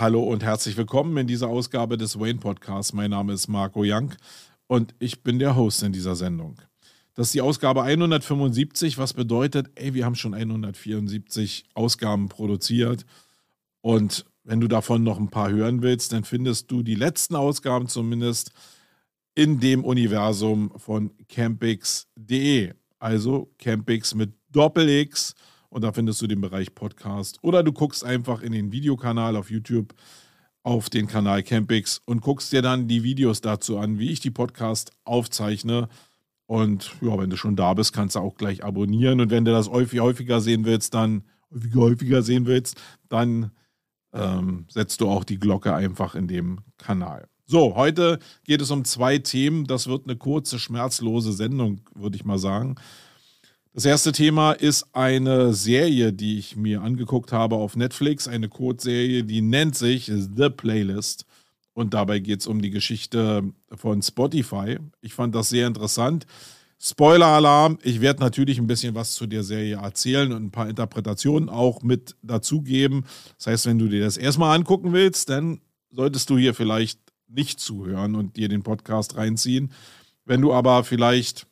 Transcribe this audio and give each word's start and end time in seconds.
Hallo 0.00 0.22
und 0.22 0.44
herzlich 0.44 0.76
willkommen 0.76 1.16
in 1.16 1.26
dieser 1.26 1.48
Ausgabe 1.48 1.98
des 1.98 2.20
Wayne 2.20 2.38
Podcasts. 2.38 2.92
Mein 2.92 3.10
Name 3.10 3.32
ist 3.32 3.48
Marco 3.48 3.82
Young 3.84 4.14
und 4.68 4.94
ich 5.00 5.24
bin 5.24 5.40
der 5.40 5.56
Host 5.56 5.82
in 5.82 5.92
dieser 5.92 6.14
Sendung. 6.14 6.54
Das 7.16 7.26
ist 7.26 7.34
die 7.34 7.40
Ausgabe 7.40 7.82
175, 7.82 8.96
was 8.96 9.12
bedeutet, 9.12 9.72
ey, 9.74 9.94
wir 9.94 10.04
haben 10.04 10.14
schon 10.14 10.34
174 10.34 11.64
Ausgaben 11.74 12.28
produziert 12.28 13.06
und 13.80 14.24
wenn 14.44 14.60
du 14.60 14.68
davon 14.68 15.02
noch 15.02 15.18
ein 15.18 15.30
paar 15.30 15.50
hören 15.50 15.82
willst, 15.82 16.12
dann 16.12 16.22
findest 16.22 16.70
du 16.70 16.84
die 16.84 16.94
letzten 16.94 17.34
Ausgaben 17.34 17.88
zumindest 17.88 18.52
in 19.34 19.58
dem 19.58 19.84
Universum 19.84 20.70
von 20.76 21.10
campix.de. 21.28 22.72
Also 23.00 23.52
Campix 23.58 24.14
mit 24.14 24.32
Doppel-X 24.52 25.34
und 25.70 25.82
da 25.82 25.92
findest 25.92 26.20
du 26.22 26.26
den 26.26 26.40
Bereich 26.40 26.74
Podcast. 26.74 27.38
Oder 27.42 27.62
du 27.62 27.72
guckst 27.72 28.04
einfach 28.04 28.42
in 28.42 28.52
den 28.52 28.72
Videokanal 28.72 29.36
auf 29.36 29.50
YouTube 29.50 29.94
auf 30.62 30.90
den 30.90 31.06
Kanal 31.06 31.42
Campix 31.42 32.02
und 32.04 32.20
guckst 32.20 32.52
dir 32.52 32.62
dann 32.62 32.88
die 32.88 33.02
Videos 33.02 33.40
dazu 33.40 33.78
an, 33.78 33.98
wie 33.98 34.10
ich 34.10 34.20
die 34.20 34.30
Podcast 34.30 34.92
aufzeichne. 35.04 35.88
Und 36.46 36.92
ja, 37.00 37.18
wenn 37.18 37.30
du 37.30 37.36
schon 37.36 37.56
da 37.56 37.74
bist, 37.74 37.92
kannst 37.92 38.16
du 38.16 38.20
auch 38.20 38.34
gleich 38.34 38.64
abonnieren. 38.64 39.20
Und 39.20 39.30
wenn 39.30 39.44
du 39.44 39.52
das 39.52 39.70
häufiger 39.70 40.40
sehen 40.40 40.64
willst, 40.64 40.94
dann 40.94 41.24
häufiger, 41.54 41.80
häufiger 41.80 42.22
sehen 42.22 42.46
willst, 42.46 42.80
dann 43.08 43.50
ähm, 44.12 44.66
setzt 44.68 45.00
du 45.00 45.08
auch 45.08 45.24
die 45.24 45.38
Glocke 45.38 45.74
einfach 45.74 46.14
in 46.14 46.28
dem 46.28 46.60
Kanal. 46.76 47.28
So, 47.46 47.76
heute 47.76 48.18
geht 48.44 48.60
es 48.60 48.70
um 48.70 48.84
zwei 48.84 49.18
Themen. 49.18 49.66
Das 49.66 49.86
wird 49.86 50.04
eine 50.04 50.16
kurze, 50.16 50.58
schmerzlose 50.58 51.32
Sendung, 51.32 51.80
würde 51.94 52.16
ich 52.16 52.24
mal 52.24 52.38
sagen. 52.38 52.76
Das 53.78 53.84
erste 53.84 54.10
Thema 54.10 54.54
ist 54.54 54.88
eine 54.92 55.54
Serie, 55.54 56.12
die 56.12 56.36
ich 56.36 56.56
mir 56.56 56.82
angeguckt 56.82 57.30
habe 57.30 57.54
auf 57.54 57.76
Netflix, 57.76 58.26
eine 58.26 58.48
Kurzserie, 58.48 59.22
die 59.22 59.40
nennt 59.40 59.76
sich 59.76 60.06
The 60.06 60.50
Playlist. 60.50 61.26
Und 61.74 61.94
dabei 61.94 62.18
geht 62.18 62.40
es 62.40 62.48
um 62.48 62.60
die 62.60 62.70
Geschichte 62.70 63.44
von 63.72 64.02
Spotify. 64.02 64.78
Ich 65.00 65.14
fand 65.14 65.36
das 65.36 65.50
sehr 65.50 65.68
interessant. 65.68 66.26
Spoiler-Alarm, 66.80 67.78
ich 67.84 68.00
werde 68.00 68.18
natürlich 68.18 68.58
ein 68.58 68.66
bisschen 68.66 68.96
was 68.96 69.14
zu 69.14 69.28
der 69.28 69.44
Serie 69.44 69.76
erzählen 69.76 70.32
und 70.32 70.46
ein 70.46 70.50
paar 70.50 70.68
Interpretationen 70.68 71.48
auch 71.48 71.80
mit 71.84 72.16
dazugeben. 72.20 73.04
Das 73.36 73.46
heißt, 73.46 73.66
wenn 73.66 73.78
du 73.78 73.86
dir 73.86 74.02
das 74.02 74.16
erstmal 74.16 74.56
angucken 74.56 74.92
willst, 74.92 75.28
dann 75.28 75.60
solltest 75.92 76.30
du 76.30 76.36
hier 76.36 76.52
vielleicht 76.52 76.98
nicht 77.28 77.60
zuhören 77.60 78.16
und 78.16 78.38
dir 78.38 78.48
den 78.48 78.64
Podcast 78.64 79.16
reinziehen. 79.16 79.70
Wenn 80.24 80.40
du 80.40 80.52
aber 80.52 80.82
vielleicht 80.82 81.46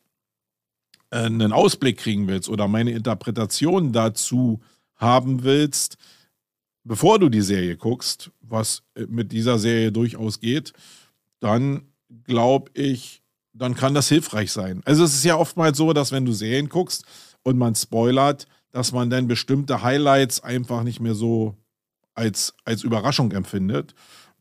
einen 1.24 1.52
Ausblick 1.52 1.98
kriegen 1.98 2.28
willst 2.28 2.48
oder 2.48 2.68
meine 2.68 2.90
Interpretation 2.90 3.92
dazu 3.92 4.60
haben 4.96 5.42
willst, 5.42 5.96
bevor 6.84 7.18
du 7.18 7.28
die 7.28 7.42
Serie 7.42 7.76
guckst, 7.76 8.30
was 8.40 8.82
äh, 8.94 9.06
mit 9.08 9.32
dieser 9.32 9.58
Serie 9.58 9.92
durchaus 9.92 10.40
geht, 10.40 10.72
dann 11.40 11.82
glaube 12.24 12.70
ich, 12.74 13.22
dann 13.52 13.74
kann 13.74 13.94
das 13.94 14.08
hilfreich 14.08 14.52
sein. 14.52 14.82
Also 14.84 15.04
es 15.04 15.14
ist 15.14 15.24
ja 15.24 15.36
oftmals 15.36 15.76
so, 15.76 15.92
dass 15.92 16.12
wenn 16.12 16.24
du 16.24 16.32
Serien 16.32 16.68
guckst 16.68 17.04
und 17.42 17.58
man 17.58 17.74
spoilert, 17.74 18.46
dass 18.70 18.92
man 18.92 19.10
dann 19.10 19.26
bestimmte 19.26 19.82
Highlights 19.82 20.40
einfach 20.40 20.82
nicht 20.82 21.00
mehr 21.00 21.14
so 21.14 21.56
als, 22.14 22.54
als 22.64 22.82
Überraschung 22.82 23.32
empfindet. 23.32 23.94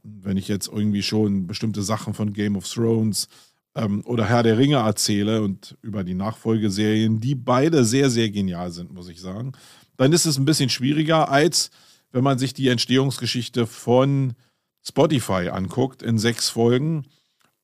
Wenn 0.04 0.38
ich 0.38 0.48
jetzt 0.48 0.68
irgendwie 0.68 1.04
schon 1.04 1.48
bestimmte 1.48 1.82
Sachen 1.82 2.14
von 2.14 2.34
Game 2.34 2.56
of 2.56 2.68
Thrones 2.68 3.28
ähm, 3.76 4.02
oder 4.06 4.26
Herr 4.26 4.44
der 4.44 4.58
Ringe 4.58 4.78
erzähle 4.78 5.42
und 5.42 5.78
über 5.82 6.04
die 6.04 6.14
Nachfolgeserien, 6.14 7.20
die 7.20 7.36
beide 7.36 7.86
sehr, 7.86 8.10
sehr 8.10 8.30
genial 8.30 8.72
sind, 8.72 8.94
muss 8.94 9.10
ich 9.10 9.22
sagen, 9.22 9.54
dann 9.98 10.14
ist 10.14 10.26
es 10.26 10.38
ein 10.38 10.46
bisschen 10.46 10.70
schwieriger, 10.70 11.30
als 11.30 11.70
wenn 12.12 12.24
man 12.24 12.40
sich 12.40 12.54
die 12.54 12.70
Entstehungsgeschichte 12.70 13.68
von 13.68 14.34
Spotify 14.82 15.50
anguckt 15.50 16.02
in 16.02 16.18
sechs 16.18 16.50
Folgen. 16.50 17.06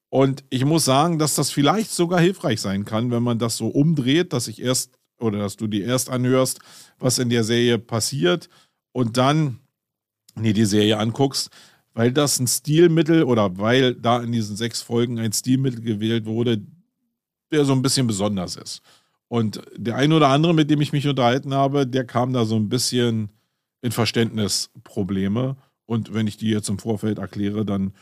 Und 0.09 0.43
ich 0.49 0.65
muss 0.65 0.83
sagen, 0.83 1.19
dass 1.19 1.35
das 1.35 1.51
vielleicht 1.51 1.91
sogar 1.91 2.19
hilfreich 2.19 2.59
sein 2.59 2.83
kann, 2.83 3.11
wenn 3.11 3.23
man 3.23 3.39
das 3.39 3.57
so 3.57 3.67
umdreht, 3.67 4.33
dass 4.33 4.47
ich 4.47 4.61
erst 4.61 4.97
oder 5.19 5.39
dass 5.39 5.55
du 5.55 5.67
dir 5.67 5.85
erst 5.85 6.09
anhörst, 6.09 6.59
was 6.99 7.19
in 7.19 7.29
der 7.29 7.43
Serie 7.43 7.77
passiert 7.77 8.49
und 8.91 9.17
dann 9.17 9.59
nee, 10.35 10.53
die 10.53 10.65
Serie 10.65 10.97
anguckst, 10.97 11.49
weil 11.93 12.11
das 12.11 12.39
ein 12.39 12.47
Stilmittel 12.47 13.23
oder 13.23 13.57
weil 13.57 13.95
da 13.95 14.21
in 14.21 14.31
diesen 14.31 14.55
sechs 14.55 14.81
Folgen 14.81 15.19
ein 15.19 15.33
Stilmittel 15.33 15.81
gewählt 15.81 16.25
wurde, 16.25 16.61
der 17.51 17.65
so 17.65 17.73
ein 17.73 17.81
bisschen 17.81 18.07
besonders 18.07 18.55
ist. 18.55 18.81
Und 19.27 19.61
der 19.75 19.95
eine 19.95 20.15
oder 20.15 20.27
andere, 20.29 20.53
mit 20.53 20.69
dem 20.69 20.81
ich 20.81 20.93
mich 20.93 21.07
unterhalten 21.07 21.53
habe, 21.53 21.87
der 21.87 22.05
kam 22.05 22.33
da 22.33 22.45
so 22.45 22.55
ein 22.55 22.69
bisschen 22.69 23.29
in 23.81 23.91
Verständnisprobleme. 23.91 25.55
Und 25.85 26.13
wenn 26.13 26.27
ich 26.27 26.37
die 26.37 26.49
jetzt 26.49 26.69
im 26.69 26.79
Vorfeld 26.79 27.17
erkläre, 27.17 27.65
dann 27.65 27.93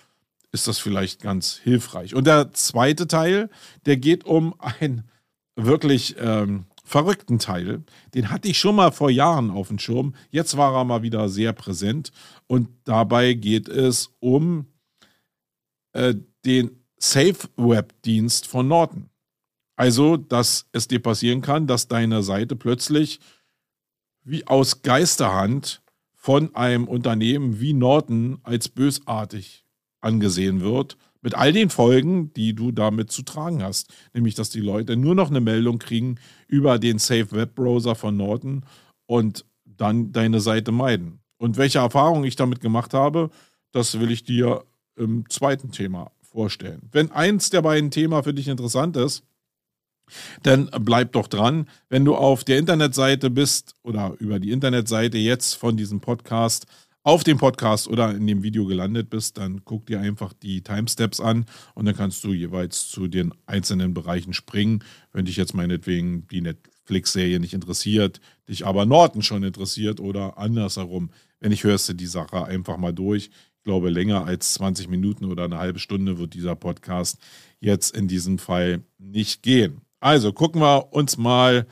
ist 0.51 0.67
das 0.67 0.79
vielleicht 0.79 1.21
ganz 1.21 1.56
hilfreich. 1.56 2.16
Und 2.16 2.25
der 2.25 2.51
zweite 2.53 3.07
Teil, 3.07 3.50
der 3.85 3.97
geht 3.97 4.25
um 4.25 4.56
ein 4.59 5.03
wirklich 5.56 6.16
ähm, 6.19 6.66
verrückten 6.83 7.38
Teil. 7.38 7.83
Den 8.16 8.31
hatte 8.31 8.47
ich 8.47 8.57
schon 8.57 8.75
mal 8.75 8.91
vor 8.91 9.11
Jahren 9.11 9.51
auf 9.51 9.67
dem 9.67 9.77
Schirm. 9.77 10.16
Jetzt 10.31 10.57
war 10.57 10.73
er 10.73 10.83
mal 10.83 11.03
wieder 11.03 11.29
sehr 11.29 11.53
präsent. 11.53 12.11
Und 12.50 12.70
dabei 12.84 13.34
geht 13.34 13.70
es 13.70 14.10
um 14.20 14.66
äh, 15.94 16.16
den 16.46 16.84
Safe 16.98 17.48
Web 17.56 17.94
Dienst 18.02 18.48
von 18.48 18.68
Norton. 18.68 19.10
Also, 19.76 20.18
dass 20.18 20.68
es 20.72 20.88
dir 20.88 21.02
passieren 21.02 21.42
kann, 21.42 21.68
dass 21.68 21.88
deine 21.88 22.24
Seite 22.24 22.56
plötzlich 22.56 23.20
wie 24.24 24.46
aus 24.48 24.82
Geisterhand 24.82 25.82
von 26.16 26.54
einem 26.56 26.88
Unternehmen 26.88 27.60
wie 27.60 27.74
Norton 27.74 28.40
als 28.44 28.68
bösartig 28.68 29.66
angesehen 30.02 30.62
wird 30.62 30.98
mit 31.22 31.36
all 31.36 31.54
den 31.54 31.70
Folgen, 31.70 32.34
die 32.34 32.54
du 32.56 32.72
damit 32.72 33.12
zu 33.12 33.22
tragen 33.22 33.62
hast. 33.62 33.94
Nämlich, 34.14 34.36
dass 34.36 34.50
die 34.50 34.62
Leute 34.62 34.96
nur 34.98 35.16
noch 35.16 35.30
eine 35.30 35.42
Meldung 35.42 35.78
kriegen 35.78 36.16
über 36.48 36.80
den 36.80 36.98
Safe 36.98 37.31
Web 37.31 37.56
Browser 37.56 37.96
von 37.96 38.18
Norton 38.18 38.66
und 39.06 39.46
dann 39.66 40.12
deine 40.12 40.42
Seite 40.42 40.72
meiden. 40.72 41.20
Und 41.39 41.57
welche 41.57 41.79
Erfahrungen 41.79 42.25
ich 42.25 42.35
damit 42.35 42.59
gemacht 42.59 42.94
habe, 42.94 43.31
das 43.72 44.00
will 44.00 44.11
ich 44.11 44.23
dir 44.23 44.66
im 44.95 45.27
zweiten 45.29 45.72
Thema 45.72 46.11
vorstellen. 46.22 46.89
Wenn 46.91 47.11
eins 47.11 47.50
der 47.50 47.61
beiden 47.61 47.89
Themen 47.89 48.22
für 48.23 48.33
dich 48.33 48.47
interessant 48.47 48.97
ist, 48.97 49.23
dann 50.44 50.69
bleib 50.81 51.13
doch 51.13 51.27
dran. 51.27 51.67
Wenn 51.88 52.05
du 52.05 52.16
auf 52.16 52.44
der 52.44 52.57
Internetseite 52.57 53.29
bist 53.29 53.75
oder 53.83 54.16
über 54.19 54.39
die 54.39 54.51
Internetseite 54.51 55.17
jetzt 55.17 55.55
von 55.55 55.77
diesem 55.77 56.01
Podcast 56.01 56.66
auf 57.03 57.23
dem 57.23 57.38
Podcast 57.38 57.88
oder 57.88 58.11
in 58.11 58.27
dem 58.27 58.44
Video 58.44 58.66
gelandet 58.66 59.09
bist, 59.09 59.38
dann 59.38 59.63
guck 59.63 59.85
dir 59.85 60.01
einfach 60.01 60.33
die 60.33 60.61
Timesteps 60.61 61.21
an 61.21 61.45
und 61.73 61.85
dann 61.85 61.95
kannst 61.95 62.23
du 62.23 62.33
jeweils 62.33 62.89
zu 62.89 63.07
den 63.07 63.33
einzelnen 63.45 63.94
Bereichen 63.94 64.33
springen. 64.33 64.83
Wenn 65.13 65.25
dich 65.25 65.38
jetzt 65.38 65.53
meinetwegen 65.53 66.27
die 66.27 66.42
Netflix-Serie 66.89 67.39
nicht 67.39 67.53
interessiert, 67.53 68.19
dich 68.47 68.65
aber 68.65 68.86
Norton 68.86 69.21
schon 69.21 69.44
interessiert 69.44 70.00
oder 70.00 70.38
andersherum, 70.38 71.12
wenn 71.39 71.51
ich 71.51 71.63
hörst 71.63 71.88
du 71.89 71.94
die 71.94 72.07
Sache 72.07 72.45
einfach 72.45 72.77
mal 72.77 72.94
durch. 72.94 73.30
Ich 73.57 73.63
glaube, 73.63 73.89
länger 73.89 74.25
als 74.25 74.53
20 74.56 74.88
Minuten 74.89 75.25
oder 75.25 75.44
eine 75.44 75.59
halbe 75.59 75.80
Stunde 75.80 76.18
wird 76.18 76.33
dieser 76.33 76.56
Podcast 76.56 77.19
jetzt 77.59 77.95
in 77.95 78.07
diesem 78.07 78.39
Fall 78.39 78.81
nicht 78.97 79.44
gehen. 79.44 79.81
Also 80.00 80.33
gucken 80.33 80.62
wir 80.62 80.94
uns 80.94 81.18
mal 81.18 81.68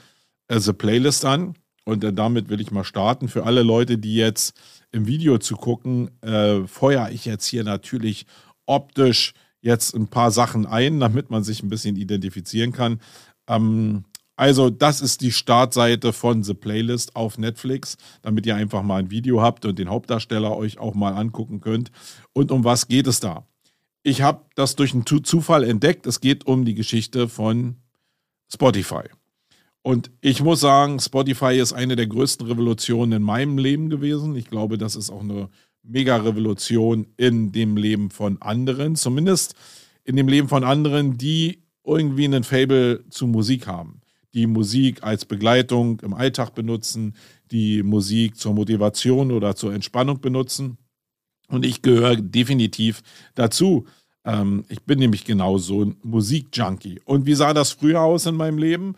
äh, 0.47 0.59
The 0.59 0.73
Playlist 0.73 1.25
an 1.25 1.55
und 1.85 2.03
äh, 2.03 2.13
damit 2.13 2.49
will 2.49 2.61
ich 2.61 2.71
mal 2.71 2.83
starten. 2.83 3.27
Für 3.27 3.45
alle 3.45 3.63
Leute, 3.63 3.97
die 3.97 4.15
jetzt 4.15 4.55
im 4.91 5.07
Video 5.07 5.37
zu 5.39 5.55
gucken, 5.55 6.11
äh, 6.21 6.67
feuere 6.67 7.09
ich 7.11 7.25
jetzt 7.25 7.47
hier 7.47 7.63
natürlich 7.63 8.25
optisch 8.65 9.33
jetzt 9.61 9.95
ein 9.95 10.07
paar 10.07 10.29
Sachen 10.29 10.65
ein, 10.65 10.99
damit 10.99 11.31
man 11.31 11.43
sich 11.43 11.63
ein 11.63 11.69
bisschen 11.69 11.95
identifizieren 11.95 12.73
kann. 12.73 12.99
Ähm, 13.47 14.03
also, 14.37 14.69
das 14.69 15.01
ist 15.01 15.21
die 15.21 15.31
Startseite 15.31 16.13
von 16.13 16.43
The 16.43 16.53
Playlist 16.53 17.15
auf 17.15 17.39
Netflix, 17.39 17.97
damit 18.21 18.45
ihr 18.45 18.55
einfach 18.55 18.83
mal 18.83 18.97
ein 18.97 19.09
Video 19.09 19.41
habt 19.41 19.65
und 19.65 19.79
den 19.79 19.89
Hauptdarsteller 19.89 20.55
euch 20.55 20.77
auch 20.77 20.93
mal 20.93 21.13
angucken 21.13 21.59
könnt. 21.59 21.91
Und 22.33 22.51
um 22.51 22.63
was 22.63 22.87
geht 22.87 23.07
es 23.07 23.19
da? 23.19 23.47
Ich 24.03 24.21
habe 24.21 24.45
das 24.53 24.75
durch 24.75 24.93
einen 24.93 25.05
Zufall 25.05 25.63
entdeckt. 25.63 26.05
Es 26.05 26.21
geht 26.21 26.45
um 26.45 26.65
die 26.65 26.75
Geschichte 26.75 27.27
von 27.27 27.77
Spotify. 28.53 29.09
Und 29.81 30.11
ich 30.21 30.43
muss 30.43 30.59
sagen, 30.59 30.99
Spotify 30.99 31.57
ist 31.59 31.73
eine 31.73 31.95
der 31.95 32.07
größten 32.07 32.45
Revolutionen 32.45 33.13
in 33.13 33.23
meinem 33.23 33.57
Leben 33.57 33.89
gewesen. 33.89 34.35
Ich 34.35 34.49
glaube, 34.49 34.77
das 34.77 34.95
ist 34.95 35.09
auch 35.09 35.21
eine 35.21 35.49
Mega-Revolution 35.81 37.07
in 37.17 37.51
dem 37.51 37.75
Leben 37.75 38.11
von 38.11 38.39
anderen, 38.41 38.95
zumindest 38.95 39.55
in 40.03 40.15
dem 40.15 40.27
Leben 40.27 40.47
von 40.47 40.63
anderen, 40.63 41.17
die 41.17 41.63
irgendwie 41.83 42.25
einen 42.25 42.43
Fable 42.43 43.03
zu 43.09 43.25
Musik 43.25 43.65
haben, 43.65 44.01
die 44.37 44.45
Musik 44.45 45.03
als 45.03 45.25
Begleitung 45.25 45.99
im 46.01 46.13
Alltag 46.13 46.53
benutzen, 46.53 47.15
die 47.49 47.81
Musik 47.81 48.37
zur 48.37 48.53
Motivation 48.53 49.31
oder 49.31 49.55
zur 49.55 49.73
Entspannung 49.73 50.21
benutzen. 50.21 50.77
Und 51.49 51.65
ich 51.65 51.81
gehöre 51.81 52.17
definitiv 52.17 53.01
dazu. 53.33 53.87
Ähm, 54.23 54.63
ich 54.69 54.83
bin 54.83 54.99
nämlich 54.99 55.25
genau 55.25 55.57
so 55.57 55.83
ein 55.83 55.97
Musikjunkie. 56.03 57.01
Und 57.03 57.25
wie 57.25 57.33
sah 57.33 57.53
das 57.55 57.71
früher 57.71 58.01
aus 58.01 58.27
in 58.27 58.35
meinem 58.35 58.59
Leben? 58.59 58.93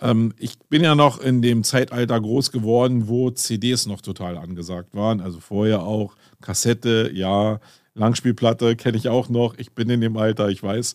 Ähm, 0.00 0.32
ich 0.38 0.58
bin 0.70 0.82
ja 0.82 0.94
noch 0.94 1.20
in 1.20 1.42
dem 1.42 1.64
Zeitalter 1.64 2.18
groß 2.18 2.50
geworden, 2.50 3.08
wo 3.08 3.30
CDs 3.30 3.84
noch 3.86 4.00
total 4.00 4.38
angesagt 4.38 4.94
waren. 4.94 5.20
Also 5.20 5.38
vorher 5.38 5.82
auch 5.82 6.16
Kassette, 6.40 7.10
ja, 7.12 7.60
Langspielplatte 7.92 8.74
kenne 8.74 8.96
ich 8.96 9.08
auch 9.08 9.28
noch. 9.28 9.58
Ich 9.58 9.74
bin 9.74 9.90
in 9.90 10.00
dem 10.00 10.16
Alter, 10.16 10.48
ich 10.48 10.62
weiß. 10.62 10.94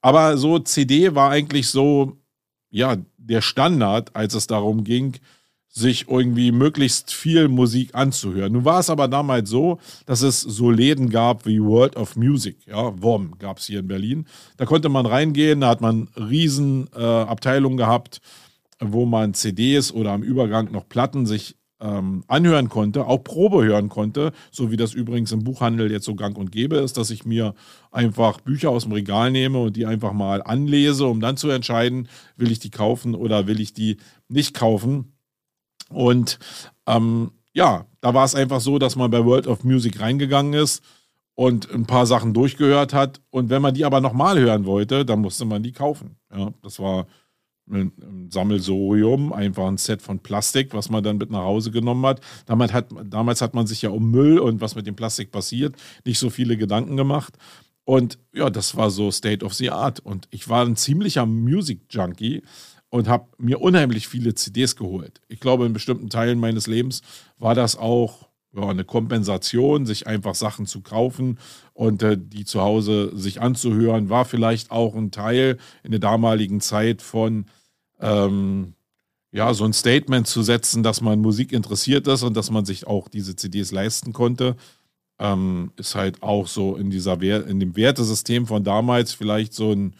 Aber 0.00 0.36
so 0.38 0.58
CD 0.58 1.14
war 1.14 1.30
eigentlich 1.30 1.68
so, 1.68 2.16
ja, 2.70 2.96
der 3.28 3.42
Standard, 3.42 4.14
als 4.16 4.34
es 4.34 4.46
darum 4.46 4.84
ging, 4.84 5.16
sich 5.68 6.08
irgendwie 6.08 6.50
möglichst 6.50 7.12
viel 7.12 7.48
Musik 7.48 7.94
anzuhören. 7.94 8.52
Nun 8.52 8.64
war 8.64 8.80
es 8.80 8.90
aber 8.90 9.06
damals 9.06 9.50
so, 9.50 9.78
dass 10.06 10.22
es 10.22 10.40
so 10.40 10.70
Läden 10.70 11.10
gab 11.10 11.46
wie 11.46 11.62
World 11.62 11.96
of 11.96 12.16
Music, 12.16 12.66
ja, 12.66 13.00
WOM 13.00 13.38
gab 13.38 13.58
es 13.58 13.66
hier 13.66 13.80
in 13.80 13.88
Berlin. 13.88 14.26
Da 14.56 14.64
konnte 14.64 14.88
man 14.88 15.06
reingehen, 15.06 15.60
da 15.60 15.68
hat 15.68 15.80
man 15.80 16.08
riesen 16.16 16.88
äh, 16.94 17.76
gehabt, 17.76 18.20
wo 18.80 19.04
man 19.04 19.34
CDs 19.34 19.92
oder 19.92 20.12
am 20.12 20.22
Übergang 20.22 20.72
noch 20.72 20.88
Platten 20.88 21.26
sich 21.26 21.57
ähm, 21.80 22.24
anhören 22.26 22.68
konnte, 22.68 23.06
auch 23.06 23.22
Probe 23.22 23.64
hören 23.64 23.88
konnte, 23.88 24.32
so 24.50 24.70
wie 24.70 24.76
das 24.76 24.94
übrigens 24.94 25.32
im 25.32 25.44
Buchhandel 25.44 25.90
jetzt 25.90 26.04
so 26.04 26.14
gang 26.14 26.36
und 26.36 26.50
gäbe 26.50 26.76
ist, 26.76 26.96
dass 26.96 27.10
ich 27.10 27.24
mir 27.24 27.54
einfach 27.90 28.40
Bücher 28.40 28.70
aus 28.70 28.84
dem 28.84 28.92
Regal 28.92 29.30
nehme 29.30 29.58
und 29.60 29.76
die 29.76 29.86
einfach 29.86 30.12
mal 30.12 30.42
anlese, 30.42 31.06
um 31.06 31.20
dann 31.20 31.36
zu 31.36 31.50
entscheiden, 31.50 32.08
will 32.36 32.50
ich 32.50 32.58
die 32.58 32.70
kaufen 32.70 33.14
oder 33.14 33.46
will 33.46 33.60
ich 33.60 33.72
die 33.72 33.98
nicht 34.28 34.54
kaufen. 34.54 35.12
Und 35.90 36.38
ähm, 36.86 37.30
ja, 37.52 37.86
da 38.00 38.14
war 38.14 38.24
es 38.24 38.34
einfach 38.34 38.60
so, 38.60 38.78
dass 38.78 38.96
man 38.96 39.10
bei 39.10 39.24
World 39.24 39.46
of 39.46 39.64
Music 39.64 40.00
reingegangen 40.00 40.54
ist 40.54 40.82
und 41.34 41.72
ein 41.72 41.86
paar 41.86 42.06
Sachen 42.06 42.34
durchgehört 42.34 42.92
hat. 42.92 43.20
Und 43.30 43.50
wenn 43.50 43.62
man 43.62 43.74
die 43.74 43.84
aber 43.84 44.00
nochmal 44.00 44.38
hören 44.38 44.64
wollte, 44.66 45.04
dann 45.04 45.20
musste 45.20 45.44
man 45.44 45.62
die 45.62 45.72
kaufen. 45.72 46.16
Ja, 46.34 46.52
das 46.62 46.78
war 46.80 47.06
ein 47.70 48.28
Sammelsorium, 48.30 49.32
einfach 49.32 49.66
ein 49.66 49.76
Set 49.76 50.02
von 50.02 50.18
Plastik, 50.20 50.74
was 50.74 50.90
man 50.90 51.02
dann 51.02 51.18
mit 51.18 51.30
nach 51.30 51.42
Hause 51.42 51.70
genommen 51.70 52.04
hat. 52.06 52.20
Damals 52.46 52.72
hat, 52.72 52.88
damals 53.04 53.40
hat 53.40 53.54
man 53.54 53.66
sich 53.66 53.82
ja 53.82 53.90
um 53.90 54.10
Müll 54.10 54.38
und 54.38 54.60
was 54.60 54.74
mit 54.74 54.86
dem 54.86 54.96
Plastik 54.96 55.30
passiert, 55.30 55.76
nicht 56.04 56.18
so 56.18 56.30
viele 56.30 56.56
Gedanken 56.56 56.96
gemacht. 56.96 57.34
Und 57.84 58.18
ja, 58.34 58.50
das 58.50 58.76
war 58.76 58.90
so 58.90 59.10
State 59.10 59.44
of 59.44 59.54
the 59.54 59.70
Art. 59.70 60.00
Und 60.00 60.28
ich 60.30 60.48
war 60.48 60.64
ein 60.64 60.76
ziemlicher 60.76 61.24
Music 61.24 61.80
Junkie 61.90 62.42
und 62.90 63.08
habe 63.08 63.28
mir 63.38 63.60
unheimlich 63.60 64.08
viele 64.08 64.34
CDs 64.34 64.76
geholt. 64.76 65.20
Ich 65.28 65.40
glaube, 65.40 65.66
in 65.66 65.72
bestimmten 65.72 66.10
Teilen 66.10 66.38
meines 66.38 66.66
Lebens 66.66 67.02
war 67.38 67.54
das 67.54 67.76
auch 67.76 68.28
ja, 68.54 68.68
eine 68.68 68.84
Kompensation, 68.84 69.86
sich 69.86 70.06
einfach 70.06 70.34
Sachen 70.34 70.66
zu 70.66 70.80
kaufen 70.80 71.38
und 71.74 72.02
äh, 72.02 72.16
die 72.18 72.44
zu 72.44 72.60
Hause 72.60 73.10
sich 73.14 73.40
anzuhören, 73.40 74.08
war 74.08 74.24
vielleicht 74.24 74.70
auch 74.70 74.94
ein 74.94 75.10
Teil 75.10 75.58
in 75.82 75.90
der 75.90 76.00
damaligen 76.00 76.60
Zeit 76.60 77.02
von 77.02 77.46
ähm, 78.00 78.74
ja, 79.30 79.52
so 79.52 79.64
ein 79.64 79.72
Statement 79.72 80.26
zu 80.26 80.42
setzen, 80.42 80.82
dass 80.82 81.00
man 81.00 81.20
Musik 81.20 81.52
interessiert 81.52 82.06
ist 82.06 82.22
und 82.22 82.36
dass 82.36 82.50
man 82.50 82.64
sich 82.64 82.86
auch 82.86 83.08
diese 83.08 83.36
CDs 83.36 83.72
leisten 83.72 84.12
konnte. 84.12 84.56
Ähm, 85.18 85.72
ist 85.76 85.94
halt 85.94 86.22
auch 86.22 86.46
so 86.46 86.76
in 86.76 86.90
dieser 86.90 87.20
in 87.46 87.60
dem 87.60 87.76
Wertesystem 87.76 88.46
von 88.46 88.62
damals 88.64 89.12
vielleicht 89.12 89.52
so 89.52 89.72
ein 89.72 89.94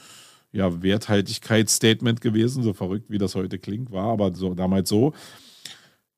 ja, 0.52 0.82
Werthaltigkeitsstatement 0.82 2.20
gewesen, 2.20 2.62
so 2.62 2.72
verrückt 2.72 3.10
wie 3.10 3.18
das 3.18 3.34
heute 3.34 3.58
klingt, 3.58 3.90
war 3.90 4.06
aber 4.12 4.34
so 4.34 4.54
damals 4.54 4.88
so. 4.88 5.12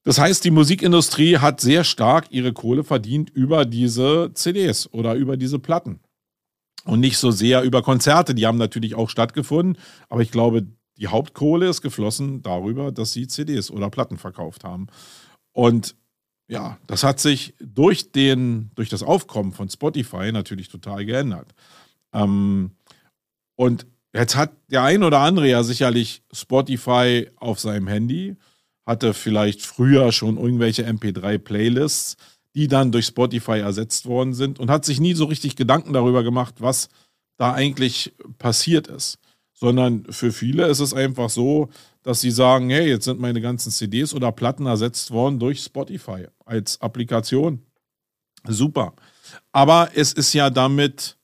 Das 0.03 0.19
heißt, 0.19 0.45
die 0.45 0.51
Musikindustrie 0.51 1.39
hat 1.39 1.61
sehr 1.61 1.85
stark 1.85 2.27
ihre 2.31 2.53
Kohle 2.53 2.85
verdient 2.85 3.31
über 3.31 3.65
diese 3.65 4.31
CDs 4.35 4.89
oder 4.93 5.15
über 5.15 5.37
diese 5.37 5.59
Platten. 5.59 6.01
Und 6.85 7.01
nicht 7.01 7.19
so 7.19 7.31
sehr 7.31 7.63
über 7.63 7.83
Konzerte, 7.83 8.35
die 8.35 8.47
haben 8.47 8.57
natürlich 8.57 8.95
auch 8.95 9.11
stattgefunden, 9.11 9.77
aber 10.09 10.23
ich 10.23 10.31
glaube, 10.31 10.67
die 11.01 11.09
Hauptkohle 11.09 11.69
ist 11.69 11.83
geflossen 11.83 12.43
darüber, 12.43 12.93
dass 12.93 13.13
sie 13.13 13.27
CDs 13.27 13.71
oder 13.71 13.91
Platten 13.91 14.19
verkauft 14.19 14.65
haben. 14.65 14.89
Und 15.53 15.97
ja, 16.47 16.79
das 16.87 17.05
hat 17.05 17.21
sich 17.21 17.55
durch, 17.61 18.13
den, 18.13 18.71
durch 18.75 18.89
das 18.89 19.03
Aufkommen 19.03 19.53
von 19.53 19.69
Spotify 19.69 20.33
natürlich 20.33 20.69
total 20.69 21.05
geändert. 21.07 21.55
Ähm, 22.13 22.73
und 23.57 23.87
Jetzt 24.13 24.35
hat 24.35 24.53
der 24.71 24.83
ein 24.83 25.05
oder 25.05 25.21
andere 25.21 25.49
ja 25.49 25.63
sicherlich 25.63 26.23
Spotify 26.33 27.29
auf 27.37 27.61
seinem 27.61 27.87
Handy, 27.87 28.37
hatte 28.85 29.15
vielleicht 29.15 29.63
früher 29.63 30.11
schon 30.11 30.37
irgendwelche 30.37 30.85
MP3-Playlists, 30.85 32.17
die 32.57 32.67
dann 32.67 32.91
durch 32.91 33.07
Spotify 33.07 33.61
ersetzt 33.61 34.07
worden 34.07 34.35
sind 34.35 34.59
und 34.59 34.69
hat 34.69 34.85
sich 34.85 34.99
nie 34.99 35.15
so 35.15 35.27
richtig 35.27 35.55
Gedanken 35.55 35.93
darüber 35.93 36.25
gemacht, 36.25 36.57
was 36.59 36.89
da 37.37 37.53
eigentlich 37.53 38.13
passiert 38.39 38.89
ist. 38.89 39.19
Sondern 39.61 40.07
für 40.09 40.33
viele 40.33 40.67
ist 40.69 40.81
es 40.81 40.95
einfach 40.95 41.29
so, 41.29 41.69
dass 42.03 42.23
sie 42.23 42.31
sagen, 42.31 42.71
hey, 42.71 42.89
jetzt 42.89 43.05
sind 43.05 43.21
meine 43.21 43.43
ganzen 43.43 43.71
CDs 43.71 44.15
oder 44.15 44.33
Platten 44.33 44.65
ersetzt 44.65 45.11
worden 45.11 45.39
durch 45.39 45.61
Spotify 45.61 46.29
als 46.47 46.81
Applikation. 46.81 47.61
Super. 48.49 48.95
Aber 49.53 49.91
es 49.95 50.15
ist 50.15 50.33
ja 50.33 50.49
damit 50.49 51.19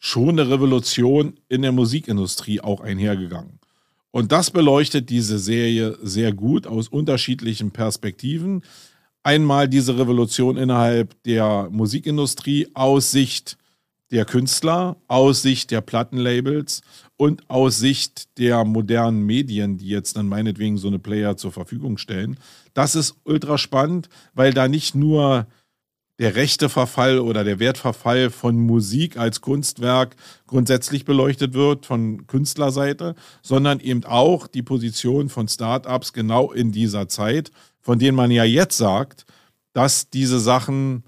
schon 0.00 0.30
eine 0.30 0.50
Revolution 0.50 1.38
in 1.48 1.62
der 1.62 1.70
Musikindustrie 1.70 2.60
auch 2.60 2.80
einhergegangen. 2.80 3.60
Und 4.10 4.32
das 4.32 4.50
beleuchtet 4.50 5.08
diese 5.08 5.38
Serie 5.38 5.96
sehr 6.02 6.32
gut 6.32 6.66
aus 6.66 6.88
unterschiedlichen 6.88 7.70
Perspektiven. 7.70 8.62
Einmal 9.22 9.68
diese 9.68 9.96
Revolution 9.96 10.56
innerhalb 10.56 11.22
der 11.22 11.68
Musikindustrie 11.70 12.68
aus 12.74 13.12
Sicht 13.12 13.56
der 14.10 14.24
Künstler, 14.24 14.96
aus 15.06 15.42
Sicht 15.42 15.70
der 15.70 15.82
Plattenlabels 15.82 16.80
und 17.18 17.50
aus 17.50 17.78
Sicht 17.78 18.38
der 18.38 18.64
modernen 18.64 19.26
Medien, 19.26 19.76
die 19.76 19.88
jetzt 19.88 20.16
dann 20.16 20.28
meinetwegen 20.28 20.78
so 20.78 20.88
eine 20.88 21.00
Player 21.00 21.36
zur 21.36 21.52
Verfügung 21.52 21.98
stellen. 21.98 22.38
Das 22.74 22.94
ist 22.94 23.16
ultra 23.24 23.58
spannend, 23.58 24.08
weil 24.34 24.54
da 24.54 24.68
nicht 24.68 24.94
nur 24.94 25.46
der 26.20 26.36
rechte 26.36 26.68
Verfall 26.68 27.18
oder 27.18 27.44
der 27.44 27.58
Wertverfall 27.58 28.30
von 28.30 28.56
Musik 28.56 29.16
als 29.16 29.40
Kunstwerk 29.40 30.16
grundsätzlich 30.46 31.04
beleuchtet 31.04 31.54
wird 31.54 31.86
von 31.86 32.26
Künstlerseite, 32.26 33.14
sondern 33.42 33.80
eben 33.80 34.04
auch 34.04 34.46
die 34.46 34.62
Position 34.62 35.28
von 35.28 35.48
Startups 35.48 36.12
genau 36.12 36.52
in 36.52 36.72
dieser 36.72 37.08
Zeit, 37.08 37.50
von 37.80 37.98
denen 37.98 38.16
man 38.16 38.30
ja 38.30 38.44
jetzt 38.44 38.76
sagt, 38.76 39.26
dass 39.72 40.08
diese 40.10 40.38
Sachen 40.38 41.04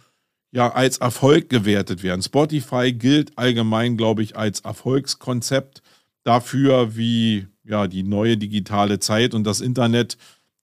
ja 0.53 0.73
als 0.73 0.99
Erfolg 0.99 1.49
gewertet 1.49 2.03
werden. 2.03 2.23
Spotify 2.23 2.93
gilt 2.93 3.39
allgemein, 3.39 3.97
glaube 3.97 4.23
ich, 4.23 4.37
als 4.37 4.61
Erfolgskonzept 4.61 5.83
dafür, 6.25 6.97
wie 6.97 7.47
ja 7.65 7.87
die 7.87 8.03
neue 8.03 8.37
digitale 8.37 8.99
Zeit 8.99 9.35
und 9.35 9.45
das 9.45 9.61
Internet 9.61 10.17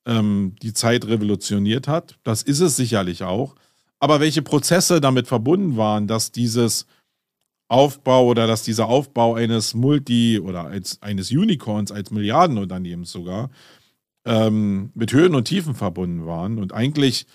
ähm, 0.06 0.54
die 0.62 0.72
Zeit 0.72 1.06
revolutioniert 1.06 1.88
hat. 1.88 2.18
Das 2.24 2.42
ist 2.42 2.60
es 2.60 2.76
sicherlich 2.76 3.22
auch. 3.22 3.54
Aber 4.00 4.20
welche 4.20 4.42
Prozesse 4.42 5.00
damit 5.00 5.26
verbunden 5.26 5.76
waren, 5.76 6.06
dass 6.06 6.32
dieses 6.32 6.86
Aufbau 7.68 8.26
oder 8.26 8.46
dass 8.46 8.62
dieser 8.62 8.88
Aufbau 8.88 9.34
eines 9.34 9.74
Multi- 9.74 10.40
oder 10.40 10.64
als, 10.64 11.02
eines 11.02 11.30
Unicorns, 11.30 11.92
als 11.92 12.10
Milliardenunternehmens 12.10 13.10
sogar, 13.10 13.50
ähm, 14.24 14.90
mit 14.94 15.12
Höhen 15.12 15.34
und 15.34 15.44
Tiefen 15.44 15.74
verbunden 15.74 16.26
waren 16.26 16.58
und 16.58 16.72
eigentlich 16.72 17.26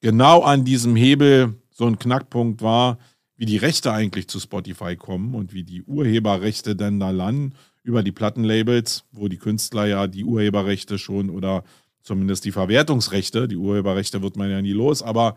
genau 0.00 0.42
an 0.42 0.64
diesem 0.64 0.96
Hebel 0.96 1.54
so 1.70 1.86
ein 1.86 1.98
Knackpunkt 1.98 2.62
war, 2.62 2.98
wie 3.36 3.46
die 3.46 3.56
Rechte 3.56 3.92
eigentlich 3.92 4.28
zu 4.28 4.40
Spotify 4.40 4.96
kommen 4.96 5.34
und 5.34 5.52
wie 5.52 5.64
die 5.64 5.82
Urheberrechte 5.82 6.74
dann 6.74 6.98
da 6.98 7.10
landen 7.10 7.54
über 7.82 8.02
die 8.02 8.12
Plattenlabels, 8.12 9.04
wo 9.12 9.28
die 9.28 9.36
Künstler 9.36 9.86
ja 9.86 10.06
die 10.06 10.24
Urheberrechte 10.24 10.98
schon 10.98 11.30
oder 11.30 11.64
zumindest 12.02 12.44
die 12.44 12.52
Verwertungsrechte, 12.52 13.48
die 13.48 13.56
Urheberrechte 13.56 14.22
wird 14.22 14.36
man 14.36 14.50
ja 14.50 14.62
nie 14.62 14.72
los, 14.72 15.02
aber 15.02 15.36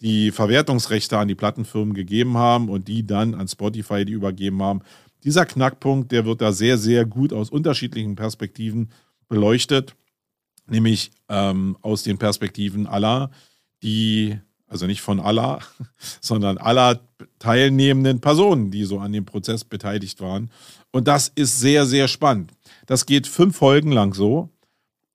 die 0.00 0.30
Verwertungsrechte 0.30 1.18
an 1.18 1.28
die 1.28 1.34
Plattenfirmen 1.34 1.94
gegeben 1.94 2.36
haben 2.36 2.68
und 2.68 2.88
die 2.88 3.06
dann 3.06 3.34
an 3.34 3.48
Spotify 3.48 4.04
die 4.04 4.12
übergeben 4.12 4.62
haben. 4.62 4.80
Dieser 5.22 5.46
Knackpunkt, 5.46 6.12
der 6.12 6.26
wird 6.26 6.40
da 6.40 6.52
sehr, 6.52 6.78
sehr 6.78 7.04
gut 7.04 7.32
aus 7.32 7.50
unterschiedlichen 7.50 8.14
Perspektiven 8.14 8.90
beleuchtet, 9.28 9.96
nämlich 10.66 11.10
ähm, 11.28 11.76
aus 11.80 12.02
den 12.02 12.18
Perspektiven 12.18 12.86
aller, 12.86 13.30
die, 13.82 14.38
also 14.66 14.86
nicht 14.86 15.02
von 15.02 15.20
aller, 15.20 15.60
sondern 16.20 16.58
aller 16.58 17.00
teilnehmenden 17.38 18.20
Personen, 18.20 18.70
die 18.70 18.84
so 18.84 18.98
an 18.98 19.12
dem 19.12 19.24
Prozess 19.24 19.64
beteiligt 19.64 20.20
waren. 20.20 20.50
Und 20.90 21.08
das 21.08 21.28
ist 21.34 21.60
sehr, 21.60 21.86
sehr 21.86 22.08
spannend. 22.08 22.52
Das 22.86 23.06
geht 23.06 23.26
fünf 23.26 23.56
Folgen 23.56 23.92
lang 23.92 24.14
so. 24.14 24.50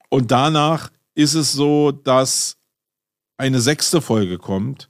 Und 0.09 0.31
danach 0.31 0.91
ist 1.15 1.35
es 1.35 1.51
so, 1.51 1.91
dass 1.91 2.57
eine 3.37 3.61
sechste 3.61 4.01
Folge 4.01 4.37
kommt. 4.37 4.89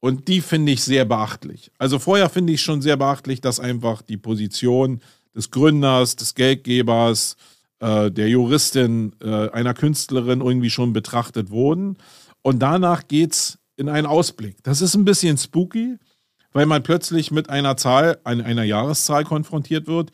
Und 0.00 0.28
die 0.28 0.40
finde 0.40 0.72
ich 0.72 0.82
sehr 0.82 1.04
beachtlich. 1.04 1.70
Also 1.78 1.98
vorher 1.98 2.28
finde 2.28 2.52
ich 2.52 2.60
schon 2.60 2.82
sehr 2.82 2.96
beachtlich, 2.96 3.40
dass 3.40 3.60
einfach 3.60 4.02
die 4.02 4.16
Position 4.16 5.00
des 5.34 5.50
Gründers, 5.50 6.16
des 6.16 6.34
Geldgebers, 6.34 7.36
äh, 7.78 8.10
der 8.10 8.28
Juristin, 8.28 9.14
äh, 9.20 9.48
einer 9.50 9.74
Künstlerin 9.74 10.40
irgendwie 10.40 10.70
schon 10.70 10.92
betrachtet 10.92 11.50
wurden. 11.50 11.98
Und 12.42 12.58
danach 12.60 13.06
geht 13.06 13.32
es 13.32 13.58
in 13.76 13.88
einen 13.88 14.06
Ausblick. 14.06 14.56
Das 14.62 14.80
ist 14.80 14.94
ein 14.94 15.04
bisschen 15.04 15.38
spooky, 15.38 15.98
weil 16.52 16.66
man 16.66 16.82
plötzlich 16.82 17.30
mit 17.30 17.50
einer 17.50 17.76
Zahl, 17.76 18.18
einer 18.24 18.64
Jahreszahl 18.64 19.24
konfrontiert 19.24 19.86
wird, 19.86 20.10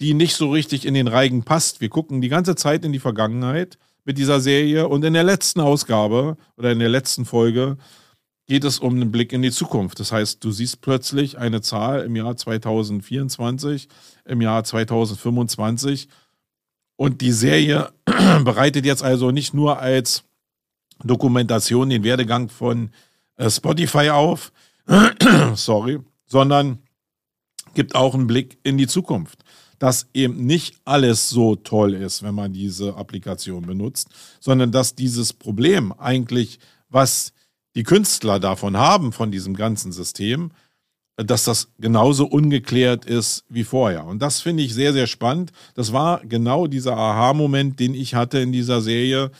die 0.00 0.14
nicht 0.14 0.34
so 0.34 0.50
richtig 0.50 0.84
in 0.84 0.94
den 0.94 1.08
Reigen 1.08 1.44
passt. 1.44 1.80
Wir 1.80 1.88
gucken 1.88 2.20
die 2.20 2.28
ganze 2.28 2.54
Zeit 2.54 2.84
in 2.84 2.92
die 2.92 2.98
Vergangenheit 2.98 3.78
mit 4.04 4.18
dieser 4.18 4.40
Serie 4.40 4.88
und 4.88 5.04
in 5.04 5.14
der 5.14 5.24
letzten 5.24 5.60
Ausgabe 5.60 6.36
oder 6.56 6.72
in 6.72 6.80
der 6.80 6.88
letzten 6.88 7.24
Folge 7.24 7.76
geht 8.46 8.64
es 8.64 8.80
um 8.80 8.94
einen 8.94 9.12
Blick 9.12 9.32
in 9.32 9.42
die 9.42 9.52
Zukunft. 9.52 10.00
Das 10.00 10.10
heißt, 10.12 10.42
du 10.42 10.50
siehst 10.50 10.80
plötzlich 10.80 11.38
eine 11.38 11.60
Zahl 11.60 12.00
im 12.02 12.16
Jahr 12.16 12.36
2024, 12.36 13.88
im 14.24 14.40
Jahr 14.40 14.64
2025 14.64 16.08
und 16.96 17.20
die 17.20 17.32
Serie 17.32 17.92
bereitet 18.44 18.84
jetzt 18.84 19.02
also 19.02 19.30
nicht 19.30 19.54
nur 19.54 19.78
als 19.78 20.24
Dokumentation 21.04 21.90
den 21.90 22.04
Werdegang 22.04 22.48
von 22.48 22.90
äh, 23.36 23.50
Spotify 23.50 24.10
auf, 24.10 24.52
sorry, 25.54 26.00
sondern 26.26 26.78
gibt 27.74 27.94
auch 27.94 28.14
einen 28.14 28.26
Blick 28.26 28.58
in 28.62 28.78
die 28.78 28.86
Zukunft 28.86 29.44
dass 29.82 30.06
eben 30.14 30.46
nicht 30.46 30.76
alles 30.84 31.28
so 31.28 31.56
toll 31.56 31.94
ist, 31.94 32.22
wenn 32.22 32.36
man 32.36 32.52
diese 32.52 32.94
Applikation 32.94 33.66
benutzt, 33.66 34.10
sondern 34.38 34.70
dass 34.70 34.94
dieses 34.94 35.32
Problem 35.32 35.92
eigentlich, 35.98 36.60
was 36.88 37.32
die 37.74 37.82
Künstler 37.82 38.38
davon 38.38 38.76
haben, 38.76 39.10
von 39.10 39.32
diesem 39.32 39.56
ganzen 39.56 39.90
System, 39.90 40.52
dass 41.16 41.42
das 41.42 41.72
genauso 41.80 42.26
ungeklärt 42.26 43.06
ist 43.06 43.44
wie 43.48 43.64
vorher. 43.64 44.06
Und 44.06 44.20
das 44.22 44.40
finde 44.40 44.62
ich 44.62 44.72
sehr, 44.72 44.92
sehr 44.92 45.08
spannend. 45.08 45.50
Das 45.74 45.92
war 45.92 46.24
genau 46.24 46.68
dieser 46.68 46.96
Aha-Moment, 46.96 47.80
den 47.80 47.94
ich 47.94 48.14
hatte 48.14 48.38
in 48.38 48.52
dieser 48.52 48.82
Serie, 48.82 49.32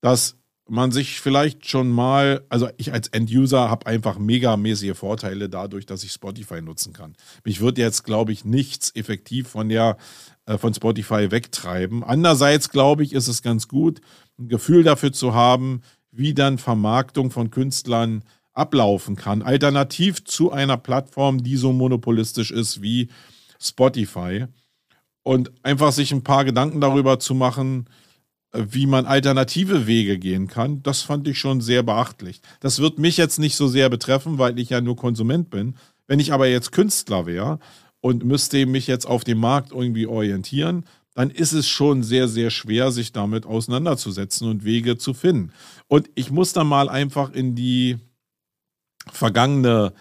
dass 0.00 0.38
man 0.66 0.92
sich 0.92 1.20
vielleicht 1.20 1.68
schon 1.68 1.90
mal, 1.90 2.44
also 2.48 2.68
ich 2.78 2.92
als 2.92 3.08
End-User 3.08 3.68
habe 3.68 3.86
einfach 3.86 4.18
megamäßige 4.18 4.96
Vorteile 4.96 5.48
dadurch, 5.48 5.84
dass 5.84 6.04
ich 6.04 6.12
Spotify 6.12 6.62
nutzen 6.62 6.92
kann. 6.92 7.14
Mich 7.44 7.60
wird 7.60 7.76
jetzt, 7.76 8.04
glaube 8.04 8.32
ich, 8.32 8.44
nichts 8.44 8.94
effektiv 8.94 9.48
von 9.48 9.68
der 9.68 9.98
äh, 10.46 10.58
von 10.58 10.74
Spotify 10.74 11.30
wegtreiben. 11.30 12.02
Andererseits 12.02 12.70
glaube 12.70 13.02
ich, 13.02 13.12
ist 13.12 13.28
es 13.28 13.42
ganz 13.42 13.68
gut, 13.68 14.00
ein 14.38 14.48
Gefühl 14.48 14.82
dafür 14.82 15.12
zu 15.12 15.34
haben, 15.34 15.82
wie 16.10 16.34
dann 16.34 16.58
Vermarktung 16.58 17.30
von 17.30 17.50
Künstlern 17.50 18.24
ablaufen 18.52 19.16
kann, 19.16 19.42
alternativ 19.42 20.24
zu 20.24 20.52
einer 20.52 20.76
Plattform, 20.76 21.42
die 21.42 21.56
so 21.56 21.72
monopolistisch 21.72 22.52
ist 22.52 22.82
wie 22.82 23.08
Spotify. 23.60 24.46
Und 25.22 25.50
einfach 25.64 25.92
sich 25.92 26.12
ein 26.12 26.22
paar 26.22 26.44
Gedanken 26.44 26.80
darüber 26.80 27.18
zu 27.18 27.34
machen, 27.34 27.86
wie 28.54 28.86
man 28.86 29.06
alternative 29.06 29.86
Wege 29.86 30.18
gehen 30.18 30.46
kann, 30.46 30.82
das 30.82 31.02
fand 31.02 31.26
ich 31.26 31.38
schon 31.38 31.60
sehr 31.60 31.82
beachtlich. 31.82 32.40
Das 32.60 32.78
wird 32.78 32.98
mich 32.98 33.16
jetzt 33.16 33.38
nicht 33.38 33.56
so 33.56 33.66
sehr 33.66 33.90
betreffen, 33.90 34.38
weil 34.38 34.58
ich 34.58 34.70
ja 34.70 34.80
nur 34.80 34.96
Konsument 34.96 35.50
bin. 35.50 35.74
Wenn 36.06 36.20
ich 36.20 36.32
aber 36.32 36.46
jetzt 36.46 36.70
Künstler 36.70 37.26
wäre 37.26 37.58
und 38.00 38.24
müsste 38.24 38.64
mich 38.66 38.86
jetzt 38.86 39.06
auf 39.06 39.24
dem 39.24 39.38
Markt 39.38 39.72
irgendwie 39.72 40.06
orientieren, 40.06 40.84
dann 41.14 41.30
ist 41.30 41.52
es 41.52 41.68
schon 41.68 42.02
sehr, 42.02 42.28
sehr 42.28 42.50
schwer, 42.50 42.90
sich 42.90 43.12
damit 43.12 43.46
auseinanderzusetzen 43.46 44.48
und 44.48 44.64
Wege 44.64 44.98
zu 44.98 45.14
finden. 45.14 45.52
Und 45.88 46.10
ich 46.14 46.30
muss 46.30 46.52
dann 46.52 46.66
mal 46.66 46.88
einfach 46.88 47.32
in 47.32 47.54
die 47.54 47.98
vergangene 49.12 49.92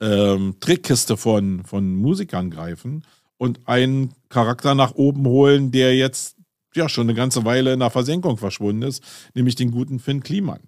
ähm, 0.00 0.56
Trickkiste 0.60 1.16
von, 1.16 1.64
von 1.64 1.94
Musikern 1.96 2.50
greifen 2.50 3.04
und 3.36 3.60
einen 3.66 4.14
Charakter 4.28 4.74
nach 4.74 4.94
oben 4.94 5.26
holen, 5.26 5.72
der 5.72 5.96
jetzt 5.96 6.36
ja 6.76 6.88
schon 6.88 7.06
eine 7.06 7.14
ganze 7.14 7.44
Weile 7.44 7.72
in 7.72 7.80
der 7.80 7.90
Versenkung 7.90 8.36
verschwunden 8.36 8.82
ist, 8.82 9.02
nämlich 9.34 9.54
den 9.54 9.70
guten 9.70 9.98
Finn 9.98 10.22
Kliman. 10.22 10.60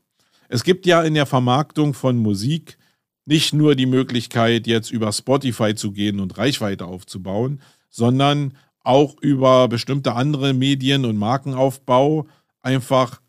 Es 0.48 0.64
gibt 0.64 0.86
ja 0.86 1.02
in 1.02 1.14
der 1.14 1.26
Vermarktung 1.26 1.94
von 1.94 2.16
Musik 2.16 2.78
nicht 3.24 3.54
nur 3.54 3.74
die 3.74 3.86
Möglichkeit, 3.86 4.66
jetzt 4.66 4.90
über 4.90 5.12
Spotify 5.12 5.74
zu 5.74 5.92
gehen 5.92 6.20
und 6.20 6.36
Reichweite 6.38 6.86
aufzubauen, 6.86 7.60
sondern 7.88 8.56
auch 8.80 9.16
über 9.20 9.68
bestimmte 9.68 10.14
andere 10.14 10.52
Medien 10.54 11.04
und 11.04 11.16
Markenaufbau 11.16 12.26
einfach 12.62 13.20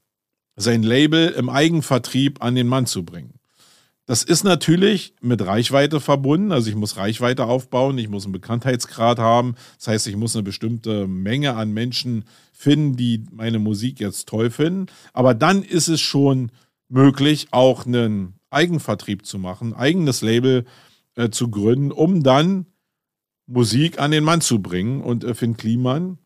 sein 0.55 0.83
Label 0.83 1.29
im 1.29 1.49
Eigenvertrieb 1.49 2.43
an 2.43 2.55
den 2.55 2.67
Mann 2.67 2.85
zu 2.85 3.03
bringen. 3.03 3.39
Das 4.05 4.23
ist 4.23 4.43
natürlich 4.43 5.13
mit 5.21 5.45
Reichweite 5.45 6.01
verbunden. 6.01 6.51
Also 6.51 6.69
ich 6.69 6.75
muss 6.75 6.97
Reichweite 6.97 7.45
aufbauen, 7.45 7.97
ich 7.97 8.09
muss 8.09 8.25
einen 8.25 8.33
Bekanntheitsgrad 8.33 9.17
haben. 9.17 9.55
Das 9.77 9.87
heißt, 9.87 10.07
ich 10.07 10.17
muss 10.17 10.35
eine 10.35 10.43
bestimmte 10.43 11.07
Menge 11.07 11.55
an 11.55 11.71
Menschen 11.71 12.25
finden, 12.51 12.97
die 12.97 13.23
meine 13.31 13.59
Musik 13.59 14.01
jetzt 14.01 14.27
toll 14.27 14.51
finden. 14.51 14.87
Aber 15.13 15.33
dann 15.33 15.63
ist 15.63 15.87
es 15.87 16.01
schon 16.01 16.51
möglich, 16.89 17.47
auch 17.51 17.85
einen 17.85 18.33
Eigenvertrieb 18.49 19.25
zu 19.25 19.39
machen, 19.39 19.73
eigenes 19.73 20.21
Label 20.21 20.65
äh, 21.15 21.29
zu 21.29 21.49
gründen, 21.49 21.91
um 21.91 22.23
dann 22.23 22.65
Musik 23.47 23.99
an 23.99 24.11
den 24.11 24.25
Mann 24.25 24.41
zu 24.41 24.61
bringen. 24.61 25.01
Und 25.01 25.23
äh, 25.23 25.33
Finn 25.33 25.55
Kliman 25.55 26.17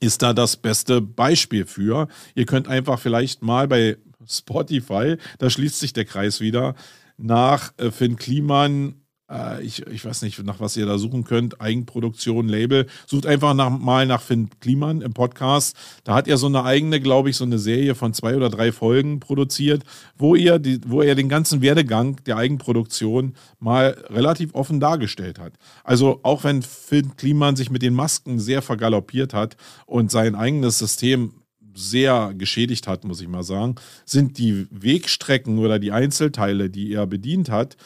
ist 0.00 0.22
da 0.22 0.32
das 0.32 0.56
beste 0.56 1.02
Beispiel 1.02 1.66
für. 1.66 2.08
Ihr 2.34 2.46
könnt 2.46 2.66
einfach 2.66 2.98
vielleicht 2.98 3.42
mal 3.42 3.68
bei 3.68 3.98
Spotify, 4.28 5.16
da 5.38 5.50
schließt 5.50 5.78
sich 5.78 5.92
der 5.92 6.04
Kreis 6.04 6.40
wieder, 6.40 6.74
nach 7.16 7.72
äh, 7.78 7.90
Finn 7.90 8.16
Kliman 8.16 8.94
äh, 9.30 9.62
ich, 9.62 9.86
ich 9.86 10.04
weiß 10.04 10.22
nicht, 10.22 10.42
nach 10.44 10.60
was 10.60 10.76
ihr 10.76 10.86
da 10.86 10.98
suchen 10.98 11.24
könnt, 11.24 11.60
Eigenproduktion, 11.60 12.48
Label. 12.48 12.86
Sucht 13.06 13.26
einfach 13.26 13.54
nach, 13.54 13.70
mal 13.70 14.06
nach 14.06 14.22
Finn 14.22 14.48
Kliman 14.60 15.02
im 15.02 15.12
Podcast. 15.12 15.76
Da 16.04 16.14
hat 16.14 16.28
er 16.28 16.36
so 16.36 16.46
eine 16.46 16.64
eigene, 16.64 17.00
glaube 17.00 17.30
ich, 17.30 17.36
so 17.36 17.44
eine 17.44 17.58
Serie 17.58 17.94
von 17.94 18.14
zwei 18.14 18.36
oder 18.36 18.48
drei 18.48 18.72
Folgen 18.72 19.20
produziert, 19.20 19.84
wo, 20.16 20.34
ihr 20.34 20.58
die, 20.58 20.80
wo 20.86 21.02
er 21.02 21.14
den 21.14 21.28
ganzen 21.28 21.62
Werdegang 21.62 22.16
der 22.24 22.36
Eigenproduktion 22.36 23.34
mal 23.58 24.04
relativ 24.08 24.54
offen 24.54 24.80
dargestellt 24.80 25.38
hat. 25.38 25.54
Also 25.84 26.20
auch 26.22 26.44
wenn 26.44 26.62
Finn 26.62 27.16
Kliman 27.16 27.56
sich 27.56 27.70
mit 27.70 27.82
den 27.82 27.94
Masken 27.94 28.38
sehr 28.38 28.62
vergaloppiert 28.62 29.34
hat 29.34 29.56
und 29.86 30.10
sein 30.10 30.34
eigenes 30.34 30.78
System 30.78 31.34
sehr 31.78 32.34
geschädigt 32.34 32.86
hat, 32.86 33.04
muss 33.04 33.20
ich 33.20 33.28
mal 33.28 33.42
sagen, 33.42 33.76
sind 34.04 34.38
die 34.38 34.66
Wegstrecken 34.70 35.58
oder 35.58 35.78
die 35.78 35.92
Einzelteile, 35.92 36.70
die 36.70 36.92
er 36.92 37.06
bedient 37.06 37.50
hat, 37.50 37.76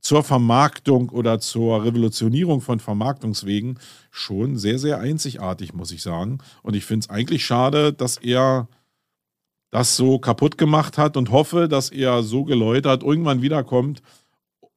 zur 0.00 0.22
Vermarktung 0.22 1.10
oder 1.10 1.40
zur 1.40 1.84
Revolutionierung 1.84 2.60
von 2.60 2.80
Vermarktungswegen 2.80 3.78
schon 4.10 4.56
sehr, 4.56 4.78
sehr 4.78 4.98
einzigartig, 4.98 5.74
muss 5.74 5.92
ich 5.92 6.02
sagen. 6.02 6.38
Und 6.62 6.74
ich 6.74 6.84
finde 6.84 7.04
es 7.04 7.10
eigentlich 7.10 7.44
schade, 7.44 7.92
dass 7.92 8.16
er 8.16 8.68
das 9.70 9.96
so 9.96 10.18
kaputt 10.18 10.58
gemacht 10.58 10.98
hat 10.98 11.16
und 11.16 11.30
hoffe, 11.30 11.68
dass 11.68 11.90
er 11.90 12.22
so 12.22 12.44
geläutert 12.44 13.02
irgendwann 13.02 13.42
wiederkommt, 13.42 14.02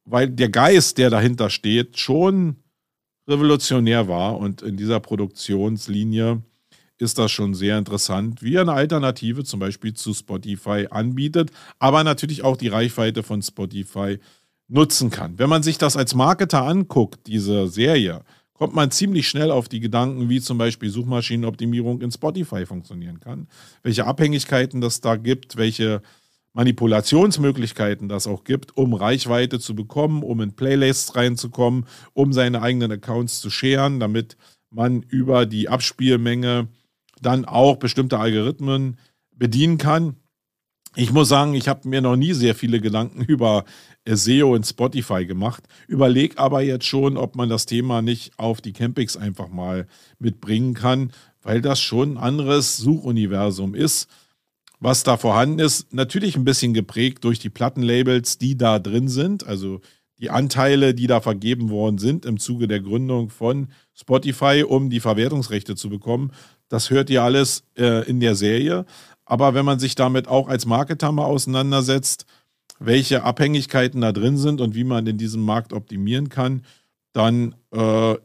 weil 0.05 0.29
der 0.29 0.49
Geist, 0.49 0.97
der 0.97 1.09
dahinter 1.09 1.49
steht, 1.49 1.97
schon 1.97 2.57
revolutionär 3.27 4.07
war 4.07 4.37
und 4.37 4.61
in 4.61 4.77
dieser 4.77 4.99
Produktionslinie 4.99 6.43
ist 7.03 7.19
das 7.19 7.31
schon 7.31 7.53
sehr 7.53 7.77
interessant, 7.77 8.41
wie 8.41 8.55
er 8.55 8.61
eine 8.61 8.73
Alternative 8.73 9.43
zum 9.43 9.59
Beispiel 9.59 9.93
zu 9.93 10.13
Spotify 10.13 10.87
anbietet, 10.89 11.51
aber 11.77 12.03
natürlich 12.03 12.43
auch 12.43 12.57
die 12.57 12.69
Reichweite 12.69 13.21
von 13.21 13.41
Spotify 13.43 14.17
nutzen 14.67 15.11
kann. 15.11 15.37
Wenn 15.37 15.49
man 15.49 15.61
sich 15.61 15.77
das 15.77 15.95
als 15.95 16.15
Marketer 16.15 16.63
anguckt, 16.63 17.27
diese 17.27 17.67
Serie, 17.67 18.21
kommt 18.53 18.73
man 18.73 18.91
ziemlich 18.91 19.27
schnell 19.27 19.51
auf 19.51 19.67
die 19.67 19.79
Gedanken, 19.79 20.29
wie 20.29 20.41
zum 20.41 20.57
Beispiel 20.57 20.89
Suchmaschinenoptimierung 20.89 22.01
in 22.01 22.11
Spotify 22.11 22.65
funktionieren 22.65 23.19
kann, 23.19 23.47
welche 23.83 24.05
Abhängigkeiten 24.05 24.79
das 24.79 25.01
da 25.01 25.17
gibt, 25.17 25.57
welche 25.57 26.01
Manipulationsmöglichkeiten 26.53 28.07
das 28.07 28.27
auch 28.27 28.43
gibt, 28.43 28.77
um 28.77 28.93
Reichweite 28.93 29.59
zu 29.59 29.75
bekommen, 29.75 30.23
um 30.23 30.39
in 30.39 30.53
Playlists 30.53 31.15
reinzukommen, 31.15 31.85
um 32.13 32.31
seine 32.31 32.61
eigenen 32.61 32.91
Accounts 32.91 33.41
zu 33.41 33.49
scheren, 33.49 33.99
damit 33.99 34.37
man 34.69 35.01
über 35.01 35.45
die 35.45 35.67
Abspielmenge 35.67 36.67
dann 37.25 37.45
auch 37.45 37.77
bestimmte 37.77 38.19
Algorithmen 38.19 38.97
bedienen 39.35 39.77
kann. 39.77 40.17
Ich 40.95 41.11
muss 41.11 41.29
sagen, 41.29 41.55
ich 41.55 41.67
habe 41.67 41.89
mir 41.89 42.01
noch 42.01 42.15
nie 42.15 42.33
sehr 42.33 42.53
viele 42.53 42.79
Gedanken 42.79 43.23
über 43.27 43.65
SEO 44.07 44.55
in 44.55 44.63
Spotify 44.63 45.25
gemacht. 45.25 45.63
Überleg 45.87 46.37
aber 46.37 46.61
jetzt 46.61 46.85
schon, 46.85 47.17
ob 47.17 47.35
man 47.35 47.49
das 47.49 47.65
Thema 47.65 48.01
nicht 48.01 48.37
auf 48.37 48.61
die 48.61 48.73
Campings 48.73 49.17
einfach 49.17 49.49
mal 49.49 49.87
mitbringen 50.19 50.73
kann, 50.73 51.11
weil 51.41 51.61
das 51.61 51.81
schon 51.81 52.13
ein 52.13 52.17
anderes 52.17 52.77
Suchuniversum 52.77 53.75
ist. 53.75 54.07
Was 54.79 55.03
da 55.03 55.15
vorhanden 55.15 55.59
ist, 55.59 55.93
natürlich 55.93 56.35
ein 56.35 56.43
bisschen 56.43 56.73
geprägt 56.73 57.23
durch 57.23 57.39
die 57.39 57.49
Plattenlabels, 57.49 58.37
die 58.37 58.57
da 58.57 58.79
drin 58.79 59.07
sind, 59.07 59.47
also 59.47 59.79
die 60.19 60.29
Anteile, 60.29 60.93
die 60.93 61.07
da 61.07 61.21
vergeben 61.21 61.69
worden 61.69 61.97
sind 61.97 62.25
im 62.25 62.37
Zuge 62.37 62.67
der 62.67 62.81
Gründung 62.81 63.29
von 63.29 63.69
Spotify, 63.93 64.63
um 64.67 64.89
die 64.89 64.99
Verwertungsrechte 64.99 65.75
zu 65.75 65.89
bekommen. 65.89 66.31
Das 66.69 66.89
hört 66.89 67.09
ihr 67.09 67.23
alles 67.23 67.63
äh, 67.77 68.07
in 68.07 68.19
der 68.19 68.35
Serie. 68.35 68.85
Aber 69.25 69.53
wenn 69.53 69.65
man 69.65 69.79
sich 69.79 69.95
damit 69.95 70.27
auch 70.27 70.47
als 70.47 70.65
Marketer 70.65 71.11
mal 71.11 71.25
auseinandersetzt, 71.25 72.25
welche 72.79 73.23
Abhängigkeiten 73.23 74.01
da 74.01 74.11
drin 74.11 74.37
sind 74.37 74.59
und 74.59 74.75
wie 74.75 74.83
man 74.83 75.07
in 75.07 75.17
diesem 75.17 75.41
Markt 75.41 75.73
optimieren 75.73 76.29
kann, 76.29 76.65
dann 77.13 77.55
äh, 77.71 78.15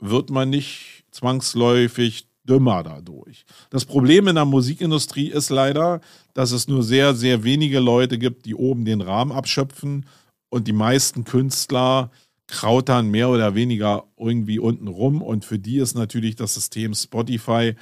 wird 0.00 0.30
man 0.30 0.50
nicht 0.50 1.04
zwangsläufig 1.10 2.28
dümmer 2.44 2.82
dadurch. 2.82 3.44
Das 3.70 3.84
Problem 3.84 4.26
in 4.28 4.36
der 4.36 4.44
Musikindustrie 4.44 5.28
ist 5.28 5.50
leider, 5.50 6.00
dass 6.34 6.52
es 6.52 6.66
nur 6.66 6.82
sehr, 6.82 7.14
sehr 7.14 7.44
wenige 7.44 7.78
Leute 7.78 8.18
gibt, 8.18 8.46
die 8.46 8.54
oben 8.54 8.84
den 8.84 9.00
Rahmen 9.00 9.32
abschöpfen 9.32 10.06
und 10.48 10.66
die 10.66 10.72
meisten 10.72 11.24
Künstler 11.24 12.10
krautern 12.48 13.10
mehr 13.10 13.28
oder 13.28 13.54
weniger 13.54 14.04
irgendwie 14.16 14.58
unten 14.58 14.88
rum 14.88 15.22
und 15.22 15.44
für 15.44 15.58
die 15.58 15.78
ist 15.78 15.94
natürlich 15.94 16.34
das 16.34 16.54
System 16.54 16.94
Spotify 16.94 17.74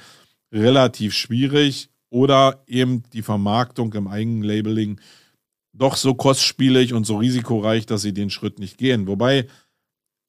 relativ 0.51 1.13
schwierig 1.13 1.89
oder 2.09 2.63
eben 2.67 3.03
die 3.13 3.21
Vermarktung 3.21 3.93
im 3.93 4.07
Eigenlabeling 4.07 4.99
doch 5.73 5.95
so 5.95 6.15
kostspielig 6.15 6.93
und 6.93 7.05
so 7.05 7.17
risikoreich, 7.17 7.85
dass 7.85 8.01
sie 8.01 8.13
den 8.13 8.29
Schritt 8.29 8.59
nicht 8.59 8.77
gehen. 8.77 9.07
Wobei, 9.07 9.47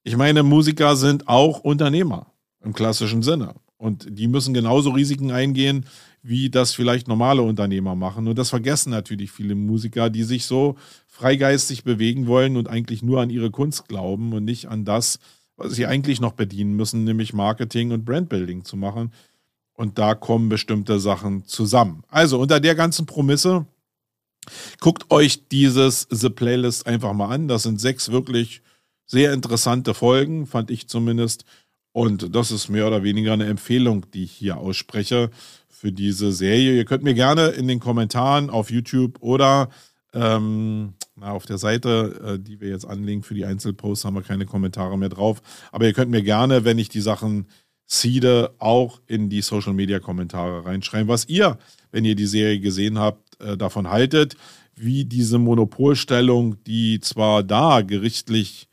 ich 0.04 0.16
meine, 0.16 0.42
Musiker 0.42 0.96
sind 0.96 1.28
auch 1.28 1.60
Unternehmer 1.60 2.32
im 2.62 2.74
klassischen 2.74 3.22
Sinne. 3.22 3.54
Und 3.76 4.06
die 4.10 4.26
müssen 4.26 4.54
genauso 4.54 4.90
Risiken 4.90 5.30
eingehen, 5.30 5.86
wie 6.22 6.50
das 6.50 6.74
vielleicht 6.74 7.06
normale 7.06 7.42
Unternehmer 7.42 7.94
machen. 7.94 8.26
Und 8.26 8.36
das 8.36 8.50
vergessen 8.50 8.90
natürlich 8.90 9.30
viele 9.30 9.54
Musiker, 9.54 10.10
die 10.10 10.24
sich 10.24 10.46
so 10.46 10.76
freigeistig 11.18 11.82
bewegen 11.82 12.28
wollen 12.28 12.56
und 12.56 12.68
eigentlich 12.68 13.02
nur 13.02 13.20
an 13.20 13.28
ihre 13.28 13.50
Kunst 13.50 13.88
glauben 13.88 14.32
und 14.32 14.44
nicht 14.44 14.66
an 14.68 14.84
das, 14.84 15.18
was 15.56 15.72
sie 15.72 15.86
eigentlich 15.86 16.20
noch 16.20 16.32
bedienen 16.32 16.74
müssen, 16.74 17.02
nämlich 17.02 17.32
Marketing 17.32 17.90
und 17.90 18.04
Brandbuilding 18.04 18.64
zu 18.64 18.76
machen. 18.76 19.12
Und 19.74 19.98
da 19.98 20.14
kommen 20.14 20.48
bestimmte 20.48 21.00
Sachen 21.00 21.44
zusammen. 21.44 22.04
Also 22.08 22.38
unter 22.38 22.60
der 22.60 22.76
ganzen 22.76 23.06
Promisse, 23.06 23.66
guckt 24.78 25.10
euch 25.10 25.48
dieses 25.48 26.06
The 26.08 26.30
Playlist 26.30 26.86
einfach 26.86 27.12
mal 27.12 27.34
an. 27.34 27.48
Das 27.48 27.64
sind 27.64 27.80
sechs 27.80 28.12
wirklich 28.12 28.62
sehr 29.04 29.32
interessante 29.32 29.94
Folgen, 29.94 30.46
fand 30.46 30.70
ich 30.70 30.86
zumindest. 30.86 31.44
Und 31.90 32.32
das 32.36 32.52
ist 32.52 32.68
mehr 32.68 32.86
oder 32.86 33.02
weniger 33.02 33.32
eine 33.32 33.46
Empfehlung, 33.46 34.06
die 34.14 34.22
ich 34.22 34.32
hier 34.32 34.58
ausspreche 34.58 35.30
für 35.68 35.90
diese 35.90 36.30
Serie. 36.30 36.76
Ihr 36.76 36.84
könnt 36.84 37.02
mir 37.02 37.14
gerne 37.14 37.48
in 37.48 37.66
den 37.66 37.80
Kommentaren 37.80 38.50
auf 38.50 38.70
YouTube 38.70 39.20
oder 39.20 39.68
ähm, 40.12 40.94
na, 41.20 41.32
auf 41.32 41.46
der 41.46 41.58
Seite, 41.58 42.36
äh, 42.36 42.38
die 42.38 42.60
wir 42.60 42.68
jetzt 42.68 42.84
anlegen 42.84 43.22
für 43.22 43.34
die 43.34 43.44
Einzelposts, 43.44 44.04
haben 44.04 44.14
wir 44.14 44.22
keine 44.22 44.46
Kommentare 44.46 44.98
mehr 44.98 45.08
drauf. 45.08 45.42
Aber 45.72 45.86
ihr 45.86 45.92
könnt 45.92 46.10
mir 46.10 46.22
gerne, 46.22 46.64
wenn 46.64 46.78
ich 46.78 46.88
die 46.88 47.00
Sachen 47.00 47.46
seede, 47.86 48.54
auch 48.58 49.00
in 49.06 49.30
die 49.30 49.40
Social 49.40 49.72
Media 49.72 49.98
Kommentare 49.98 50.64
reinschreiben, 50.64 51.08
was 51.08 51.28
ihr, 51.28 51.58
wenn 51.90 52.04
ihr 52.04 52.14
die 52.14 52.26
Serie 52.26 52.60
gesehen 52.60 52.98
habt, 52.98 53.40
äh, 53.40 53.56
davon 53.56 53.88
haltet, 53.88 54.36
wie 54.74 55.04
diese 55.04 55.38
Monopolstellung, 55.38 56.62
die 56.64 57.00
zwar 57.00 57.42
da 57.42 57.80
gerichtlich 57.80 58.68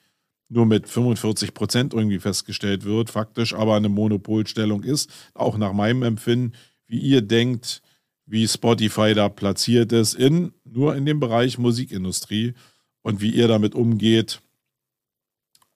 nur 0.49 0.65
mit 0.65 0.87
45 0.87 1.53
Prozent 1.53 1.93
irgendwie 1.93 2.19
festgestellt 2.19 2.83
wird, 2.83 3.09
faktisch 3.09 3.53
aber 3.53 3.75
eine 3.75 3.89
Monopolstellung 3.89 4.83
ist, 4.83 5.09
auch 5.33 5.57
nach 5.57 5.73
meinem 5.73 6.03
Empfinden, 6.03 6.53
wie 6.87 6.99
ihr 6.99 7.21
denkt, 7.21 7.81
wie 8.25 8.47
Spotify 8.47 9.13
da 9.13 9.29
platziert 9.29 9.91
ist, 9.91 10.15
in, 10.15 10.53
nur 10.63 10.95
in 10.95 11.05
dem 11.05 11.19
Bereich 11.19 11.57
Musikindustrie 11.57 12.53
und 13.01 13.21
wie 13.21 13.29
ihr 13.29 13.47
damit 13.47 13.75
umgeht, 13.75 14.41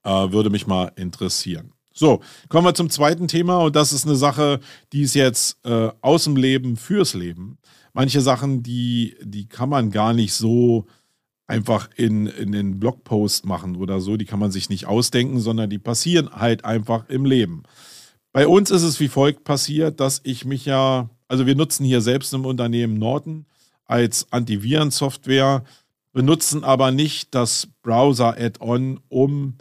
äh, 0.03 0.09
würde 0.09 0.49
mich 0.49 0.67
mal 0.67 0.91
interessieren. 0.95 1.73
So, 1.93 2.21
kommen 2.47 2.65
wir 2.65 2.73
zum 2.73 2.89
zweiten 2.89 3.27
Thema 3.27 3.57
und 3.57 3.75
das 3.75 3.91
ist 3.91 4.05
eine 4.05 4.15
Sache, 4.15 4.61
die 4.93 5.01
ist 5.01 5.15
jetzt 5.15 5.57
äh, 5.65 5.91
aus 6.01 6.23
dem 6.23 6.37
Leben 6.37 6.77
fürs 6.77 7.13
Leben. 7.13 7.57
Manche 7.93 8.21
Sachen, 8.21 8.63
die, 8.63 9.15
die 9.21 9.47
kann 9.47 9.69
man 9.69 9.91
gar 9.91 10.13
nicht 10.13 10.33
so 10.33 10.85
einfach 11.49 11.89
in, 11.95 12.27
in 12.27 12.51
den 12.51 12.79
Blogpost 12.79 13.45
machen 13.45 13.75
oder 13.75 13.99
so. 13.99 14.17
Die 14.17 14.25
kann 14.25 14.39
man 14.39 14.51
sich 14.51 14.69
nicht 14.69 14.85
ausdenken, 14.85 15.39
sondern 15.39 15.69
die 15.69 15.79
passieren 15.79 16.29
halt 16.31 16.63
einfach 16.63 17.09
im 17.09 17.25
Leben. 17.25 17.63
Bei 18.31 18.47
uns 18.47 18.69
ist 18.69 18.83
es 18.83 18.99
wie 18.99 19.07
folgt 19.07 19.43
passiert, 19.43 19.99
dass 19.99 20.21
ich 20.23 20.45
mich 20.45 20.65
ja, 20.65 21.09
also 21.29 21.45
wir 21.45 21.55
nutzen 21.55 21.85
hier 21.85 22.01
selbst 22.01 22.33
im 22.33 22.45
Unternehmen 22.45 22.95
Norton 22.95 23.45
als 23.85 24.27
Antivirensoftware, 24.31 25.63
benutzen 26.11 26.63
aber 26.63 26.91
nicht 26.91 27.33
das 27.33 27.69
Browser-Add-on, 27.83 28.99
um 29.07 29.55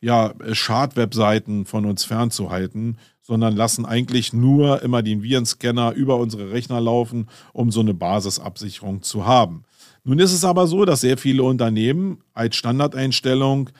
ja, 0.00 0.32
Schad-Webseiten 0.52 1.66
von 1.66 1.84
uns 1.84 2.04
fernzuhalten, 2.04 2.98
sondern 3.20 3.54
lassen 3.54 3.84
eigentlich 3.84 4.32
nur 4.32 4.82
immer 4.82 5.02
den 5.02 5.22
Virenscanner 5.22 5.92
über 5.92 6.16
unsere 6.16 6.50
Rechner 6.50 6.80
laufen, 6.80 7.28
um 7.52 7.70
so 7.70 7.80
eine 7.80 7.94
Basisabsicherung 7.94 9.02
zu 9.02 9.26
haben. 9.26 9.64
Nun 10.04 10.18
ist 10.18 10.32
es 10.32 10.44
aber 10.44 10.66
so, 10.66 10.84
dass 10.84 11.02
sehr 11.02 11.18
viele 11.18 11.44
Unternehmen 11.44 12.18
als 12.34 12.56
Standardeinstellung 12.56 13.70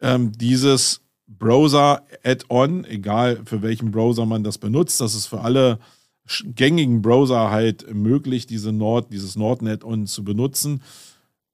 ähm, 0.00 0.32
dieses 0.32 1.00
Browser-Add-on, 1.26 2.84
egal 2.84 3.40
für 3.46 3.62
welchen 3.62 3.90
Browser 3.90 4.26
man 4.26 4.44
das 4.44 4.58
benutzt, 4.58 5.00
das 5.00 5.14
ist 5.14 5.26
für 5.26 5.40
alle 5.40 5.78
gängigen 6.54 7.02
Browser 7.02 7.50
halt 7.50 7.92
möglich, 7.94 8.46
diese 8.46 8.72
Nord, 8.72 9.12
dieses 9.12 9.36
Nord-Add-on 9.36 10.06
zu 10.06 10.24
benutzen, 10.24 10.82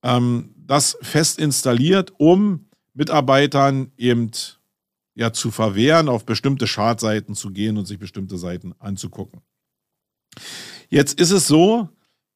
ähm, 0.03 0.55
das 0.57 0.99
fest 1.03 1.39
installiert, 1.39 2.13
um 2.19 2.67
Mitarbeitern 2.95 3.93
eben 3.97 4.31
ja 5.15 5.33
zu 5.33 5.51
verwehren, 5.51 6.09
auf 6.09 6.25
bestimmte 6.25 6.67
Schadseiten 6.67 7.35
zu 7.35 7.51
gehen 7.51 7.77
und 7.77 7.87
sich 7.87 7.99
bestimmte 7.99 8.39
Seiten 8.39 8.75
anzugucken. 8.79 9.41
Jetzt 10.89 11.19
ist 11.21 11.31
es 11.31 11.47
so, 11.47 11.89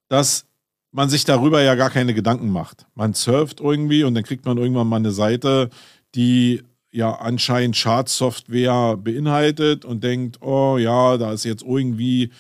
dass 0.09 0.47
man 0.91 1.09
sich 1.09 1.25
darüber 1.25 1.63
ja 1.63 1.75
gar 1.75 1.91
keine 1.91 2.15
Gedanken 2.15 2.51
macht. 2.51 2.87
Man 2.95 3.15
surft 3.15 3.61
irgendwie 3.61 4.05
und 4.05 4.15
dann 4.15 4.25
kriegt 4.25 4.45
man 4.45 4.59
irgendwann 4.59 4.89
mal 4.89 4.97
eine 4.97 5.13
Seite, 5.13 5.71
die 6.15 6.63
ja 6.93 7.15
anscheinend 7.15 7.77
Schadsoftware 7.77 8.97
beinhaltet 8.97 9.85
und 9.85 10.05
denkt, 10.05 10.41
oh 10.43 10.77
ja, 10.79 11.17
da 11.17 11.33
ist 11.33 11.45
jetzt 11.45 11.65
irgendwie 11.65 12.31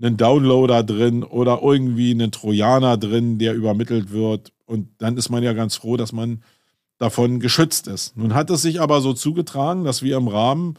ein 0.00 0.16
Downloader 0.16 0.82
drin 0.82 1.22
oder 1.22 1.60
irgendwie 1.62 2.12
ein 2.12 2.30
Trojaner 2.30 2.96
drin, 2.96 3.38
der 3.38 3.54
übermittelt 3.54 4.10
wird. 4.10 4.52
Und 4.66 4.88
dann 4.98 5.16
ist 5.16 5.30
man 5.30 5.42
ja 5.42 5.52
ganz 5.52 5.76
froh, 5.76 5.96
dass 5.96 6.12
man 6.12 6.42
davon 6.98 7.40
geschützt 7.40 7.86
ist. 7.88 8.16
Nun 8.16 8.34
hat 8.34 8.50
es 8.50 8.62
sich 8.62 8.80
aber 8.80 9.00
so 9.00 9.14
zugetragen, 9.14 9.84
dass 9.84 10.02
wir 10.02 10.16
im 10.16 10.28
Rahmen 10.28 10.74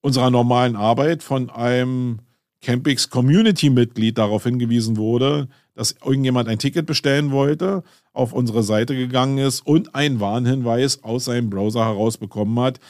unserer 0.00 0.30
normalen 0.30 0.76
Arbeit 0.76 1.22
von 1.22 1.50
einem 1.50 2.20
Campix 2.62 3.10
Community-Mitglied 3.10 4.18
darauf 4.18 4.44
hingewiesen 4.44 4.96
wurde, 4.96 5.48
dass 5.76 5.94
irgendjemand 6.04 6.48
ein 6.48 6.58
Ticket 6.58 6.86
bestellen 6.86 7.30
wollte, 7.30 7.84
auf 8.12 8.32
unsere 8.32 8.62
Seite 8.62 8.96
gegangen 8.96 9.38
ist 9.38 9.64
und 9.64 9.94
einen 9.94 10.18
Warnhinweis 10.18 11.04
aus 11.04 11.26
seinem 11.26 11.50
Browser 11.50 11.84
herausbekommen 11.84 12.58
hat, 12.58 12.80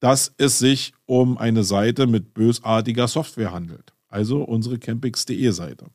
dass 0.00 0.32
es 0.38 0.58
sich 0.58 0.94
um 1.06 1.36
eine 1.36 1.64
Seite 1.64 2.06
mit 2.06 2.34
bösartiger 2.34 3.08
Software 3.08 3.52
handelt. 3.52 3.92
Also 4.08 4.42
unsere 4.42 4.78
campix.de 4.78 5.50
Seite. 5.50 5.86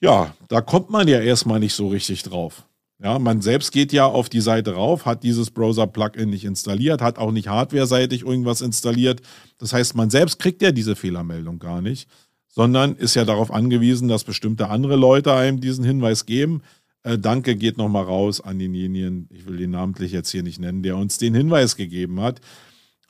Ja, 0.00 0.34
da 0.48 0.60
kommt 0.60 0.90
man 0.90 1.08
ja 1.08 1.20
erstmal 1.20 1.58
nicht 1.58 1.74
so 1.74 1.88
richtig 1.88 2.22
drauf. 2.22 2.64
Ja, 3.02 3.18
man 3.18 3.42
selbst 3.42 3.72
geht 3.72 3.92
ja 3.92 4.06
auf 4.06 4.30
die 4.30 4.40
Seite 4.40 4.74
rauf, 4.74 5.04
hat 5.04 5.22
dieses 5.22 5.50
Browser-Plugin 5.50 6.30
nicht 6.30 6.44
installiert, 6.44 7.02
hat 7.02 7.18
auch 7.18 7.32
nicht 7.32 7.48
hardware-seitig 7.48 8.22
irgendwas 8.22 8.62
installiert. 8.62 9.20
Das 9.58 9.72
heißt, 9.74 9.96
man 9.96 10.08
selbst 10.08 10.38
kriegt 10.38 10.62
ja 10.62 10.72
diese 10.72 10.96
Fehlermeldung 10.96 11.58
gar 11.58 11.82
nicht 11.82 12.08
sondern 12.56 12.96
ist 12.96 13.14
ja 13.14 13.26
darauf 13.26 13.50
angewiesen, 13.52 14.08
dass 14.08 14.24
bestimmte 14.24 14.70
andere 14.70 14.96
Leute 14.96 15.34
einem 15.34 15.60
diesen 15.60 15.84
Hinweis 15.84 16.24
geben. 16.24 16.62
Äh, 17.02 17.18
danke 17.18 17.54
geht 17.54 17.76
nochmal 17.76 18.04
raus 18.04 18.40
an 18.40 18.58
denjenigen, 18.58 19.28
ich 19.30 19.46
will 19.46 19.58
den 19.58 19.72
namentlich 19.72 20.10
jetzt 20.10 20.30
hier 20.30 20.42
nicht 20.42 20.58
nennen, 20.58 20.82
der 20.82 20.96
uns 20.96 21.18
den 21.18 21.34
Hinweis 21.34 21.76
gegeben 21.76 22.18
hat. 22.22 22.40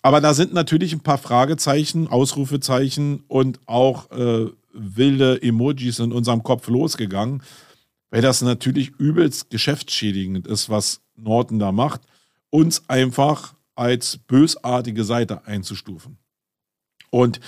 Aber 0.02 0.20
da 0.20 0.34
sind 0.34 0.52
natürlich 0.52 0.92
ein 0.92 1.00
paar 1.00 1.18
Fragezeichen, 1.18 2.08
Ausrufezeichen 2.08 3.22
und 3.28 3.60
auch 3.66 4.10
äh, 4.10 4.46
wilde 4.72 5.40
Emojis 5.40 6.00
in 6.00 6.10
unserem 6.10 6.42
Kopf 6.42 6.66
losgegangen, 6.66 7.40
weil 8.10 8.22
das 8.22 8.42
natürlich 8.42 8.94
übelst 8.98 9.50
geschäftsschädigend 9.50 10.48
ist, 10.48 10.70
was 10.70 11.02
Norton 11.14 11.60
da 11.60 11.70
macht, 11.70 12.00
uns 12.50 12.88
einfach 12.88 13.54
als 13.76 14.18
bösartige 14.18 15.04
Seite 15.04 15.46
einzustufen. 15.46 16.18
Und 17.10 17.38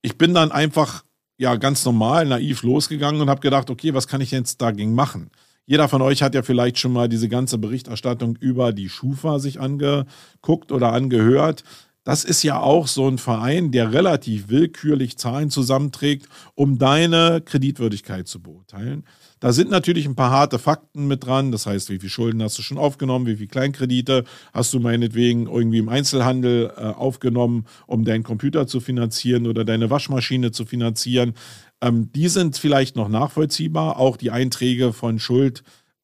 ich 0.00 0.16
bin 0.16 0.32
dann 0.32 0.50
einfach 0.50 1.04
ja 1.36 1.56
ganz 1.56 1.84
normal, 1.84 2.26
naiv 2.26 2.62
losgegangen 2.62 3.20
und 3.20 3.30
habe 3.30 3.40
gedacht, 3.40 3.70
okay, 3.70 3.94
was 3.94 4.08
kann 4.08 4.20
ich 4.20 4.30
jetzt 4.30 4.60
dagegen 4.62 4.94
machen? 4.94 5.30
Jeder 5.66 5.88
von 5.88 6.02
euch 6.02 6.22
hat 6.22 6.34
ja 6.34 6.42
vielleicht 6.42 6.78
schon 6.78 6.92
mal 6.92 7.08
diese 7.08 7.28
ganze 7.28 7.56
Berichterstattung 7.56 8.36
über 8.36 8.72
die 8.72 8.90
Schufa 8.90 9.38
sich 9.38 9.60
angeguckt 9.60 10.72
oder 10.72 10.92
angehört. 10.92 11.64
Das 12.04 12.22
ist 12.22 12.42
ja 12.42 12.60
auch 12.60 12.86
so 12.86 13.08
ein 13.08 13.16
Verein, 13.16 13.72
der 13.72 13.92
relativ 13.94 14.48
willkürlich 14.48 15.16
Zahlen 15.16 15.48
zusammenträgt, 15.48 16.28
um 16.54 16.78
deine 16.78 17.40
Kreditwürdigkeit 17.42 18.28
zu 18.28 18.42
beurteilen. 18.42 19.04
Da 19.40 19.52
sind 19.52 19.70
natürlich 19.70 20.04
ein 20.06 20.14
paar 20.14 20.30
harte 20.30 20.58
Fakten 20.58 21.06
mit 21.06 21.24
dran. 21.24 21.50
Das 21.50 21.66
heißt, 21.66 21.88
wie 21.88 21.98
viele 21.98 22.10
Schulden 22.10 22.42
hast 22.42 22.58
du 22.58 22.62
schon 22.62 22.76
aufgenommen, 22.76 23.26
wie 23.26 23.36
viele 23.36 23.48
Kleinkredite 23.48 24.24
hast 24.52 24.72
du 24.74 24.80
meinetwegen 24.80 25.46
irgendwie 25.46 25.78
im 25.78 25.88
Einzelhandel 25.88 26.72
äh, 26.76 26.80
aufgenommen, 26.80 27.64
um 27.86 28.04
deinen 28.04 28.22
Computer 28.22 28.66
zu 28.66 28.80
finanzieren 28.80 29.46
oder 29.46 29.64
deine 29.64 29.88
Waschmaschine 29.88 30.52
zu 30.52 30.66
finanzieren. 30.66 31.32
Ähm, 31.80 32.12
die 32.12 32.28
sind 32.28 32.58
vielleicht 32.58 32.96
noch 32.96 33.08
nachvollziehbar. 33.08 33.98
Auch 33.98 34.18
die 34.18 34.30
Einträge 34.30 34.92
von 34.92 35.18
Schuld, 35.18 35.62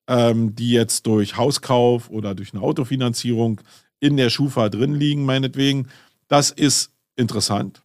ähm, 0.08 0.54
die 0.54 0.70
jetzt 0.70 1.06
durch 1.06 1.36
Hauskauf 1.36 2.08
oder 2.08 2.34
durch 2.34 2.54
eine 2.54 2.62
Autofinanzierung 2.62 3.60
in 4.00 4.16
der 4.16 4.30
Schufa 4.30 4.68
drin 4.68 4.94
liegen, 4.94 5.24
meinetwegen. 5.24 5.88
Das 6.28 6.50
ist 6.50 6.92
interessant. 7.16 7.82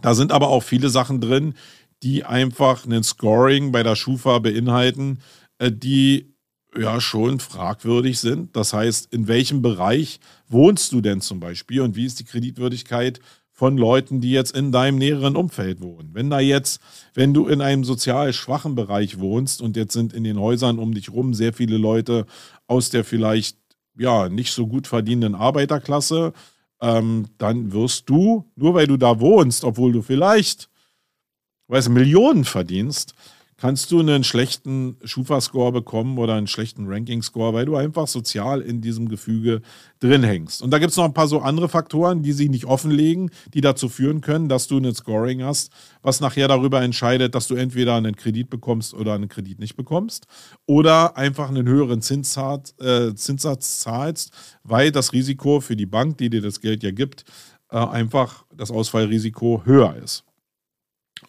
Da 0.00 0.14
sind 0.14 0.32
aber 0.32 0.48
auch 0.48 0.62
viele 0.62 0.88
Sachen 0.88 1.20
drin, 1.20 1.54
die 2.02 2.24
einfach 2.24 2.86
einen 2.86 3.02
Scoring 3.02 3.72
bei 3.72 3.82
der 3.82 3.96
Schufa 3.96 4.38
beinhalten, 4.38 5.18
äh, 5.58 5.70
die 5.70 6.34
ja 6.78 7.00
schon 7.00 7.40
fragwürdig 7.40 8.20
sind. 8.20 8.54
Das 8.56 8.72
heißt, 8.72 9.12
in 9.12 9.28
welchem 9.28 9.60
Bereich 9.60 10.20
wohnst 10.48 10.92
du 10.92 11.00
denn 11.00 11.20
zum 11.20 11.40
Beispiel 11.40 11.80
und 11.80 11.96
wie 11.96 12.06
ist 12.06 12.20
die 12.20 12.24
Kreditwürdigkeit 12.24 13.20
von 13.50 13.76
Leuten, 13.76 14.20
die 14.20 14.30
jetzt 14.30 14.56
in 14.56 14.72
deinem 14.72 14.96
näheren 14.96 15.36
Umfeld 15.36 15.80
wohnen? 15.80 16.10
Wenn 16.14 16.30
da 16.30 16.40
jetzt, 16.40 16.80
wenn 17.12 17.34
du 17.34 17.48
in 17.48 17.60
einem 17.60 17.84
sozial 17.84 18.32
schwachen 18.32 18.76
Bereich 18.76 19.18
wohnst 19.18 19.60
und 19.60 19.76
jetzt 19.76 19.92
sind 19.92 20.12
in 20.12 20.24
den 20.24 20.38
Häusern 20.38 20.78
um 20.78 20.94
dich 20.94 21.10
rum 21.10 21.34
sehr 21.34 21.52
viele 21.52 21.76
Leute 21.76 22.26
aus 22.68 22.90
der 22.90 23.04
vielleicht 23.04 23.59
ja 24.00 24.28
nicht 24.28 24.52
so 24.52 24.66
gut 24.66 24.86
verdienenden 24.86 25.34
Arbeiterklasse, 25.34 26.32
ähm, 26.80 27.26
dann 27.36 27.72
wirst 27.72 28.08
du, 28.08 28.50
nur 28.56 28.74
weil 28.74 28.86
du 28.86 28.96
da 28.96 29.20
wohnst, 29.20 29.62
obwohl 29.62 29.92
du 29.92 30.00
vielleicht, 30.00 30.70
weißt 31.68 31.90
Millionen 31.90 32.44
verdienst, 32.44 33.14
kannst 33.60 33.92
du 33.92 34.00
einen 34.00 34.24
schlechten 34.24 34.96
Schufa-Score 35.04 35.70
bekommen 35.70 36.16
oder 36.16 36.34
einen 36.34 36.46
schlechten 36.46 36.86
Ranking-Score, 36.88 37.52
weil 37.52 37.66
du 37.66 37.76
einfach 37.76 38.08
sozial 38.08 38.62
in 38.62 38.80
diesem 38.80 39.08
Gefüge 39.08 39.60
drin 40.00 40.22
hängst. 40.22 40.62
Und 40.62 40.70
da 40.70 40.78
gibt 40.78 40.92
es 40.92 40.96
noch 40.96 41.04
ein 41.04 41.12
paar 41.12 41.28
so 41.28 41.40
andere 41.40 41.68
Faktoren, 41.68 42.22
die 42.22 42.32
sie 42.32 42.48
nicht 42.48 42.64
offenlegen, 42.64 43.30
die 43.52 43.60
dazu 43.60 43.90
führen 43.90 44.22
können, 44.22 44.48
dass 44.48 44.66
du 44.66 44.78
ein 44.78 44.94
Scoring 44.94 45.44
hast, 45.44 45.70
was 46.00 46.20
nachher 46.20 46.48
darüber 46.48 46.80
entscheidet, 46.80 47.34
dass 47.34 47.48
du 47.48 47.54
entweder 47.54 47.96
einen 47.96 48.16
Kredit 48.16 48.48
bekommst 48.48 48.94
oder 48.94 49.12
einen 49.12 49.28
Kredit 49.28 49.58
nicht 49.58 49.76
bekommst 49.76 50.26
oder 50.64 51.18
einfach 51.18 51.50
einen 51.50 51.68
höheren 51.68 52.00
Zinssatz, 52.00 52.74
äh, 52.80 53.14
zahlst, 53.14 54.32
weil 54.62 54.90
das 54.90 55.12
Risiko 55.12 55.60
für 55.60 55.76
die 55.76 55.86
Bank, 55.86 56.16
die 56.16 56.30
dir 56.30 56.40
das 56.40 56.62
Geld 56.62 56.82
ja 56.82 56.92
gibt, 56.92 57.24
äh, 57.70 57.76
einfach 57.76 58.46
das 58.56 58.70
Ausfallrisiko 58.70 59.62
höher 59.66 59.96
ist. 60.02 60.24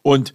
Und 0.01 0.33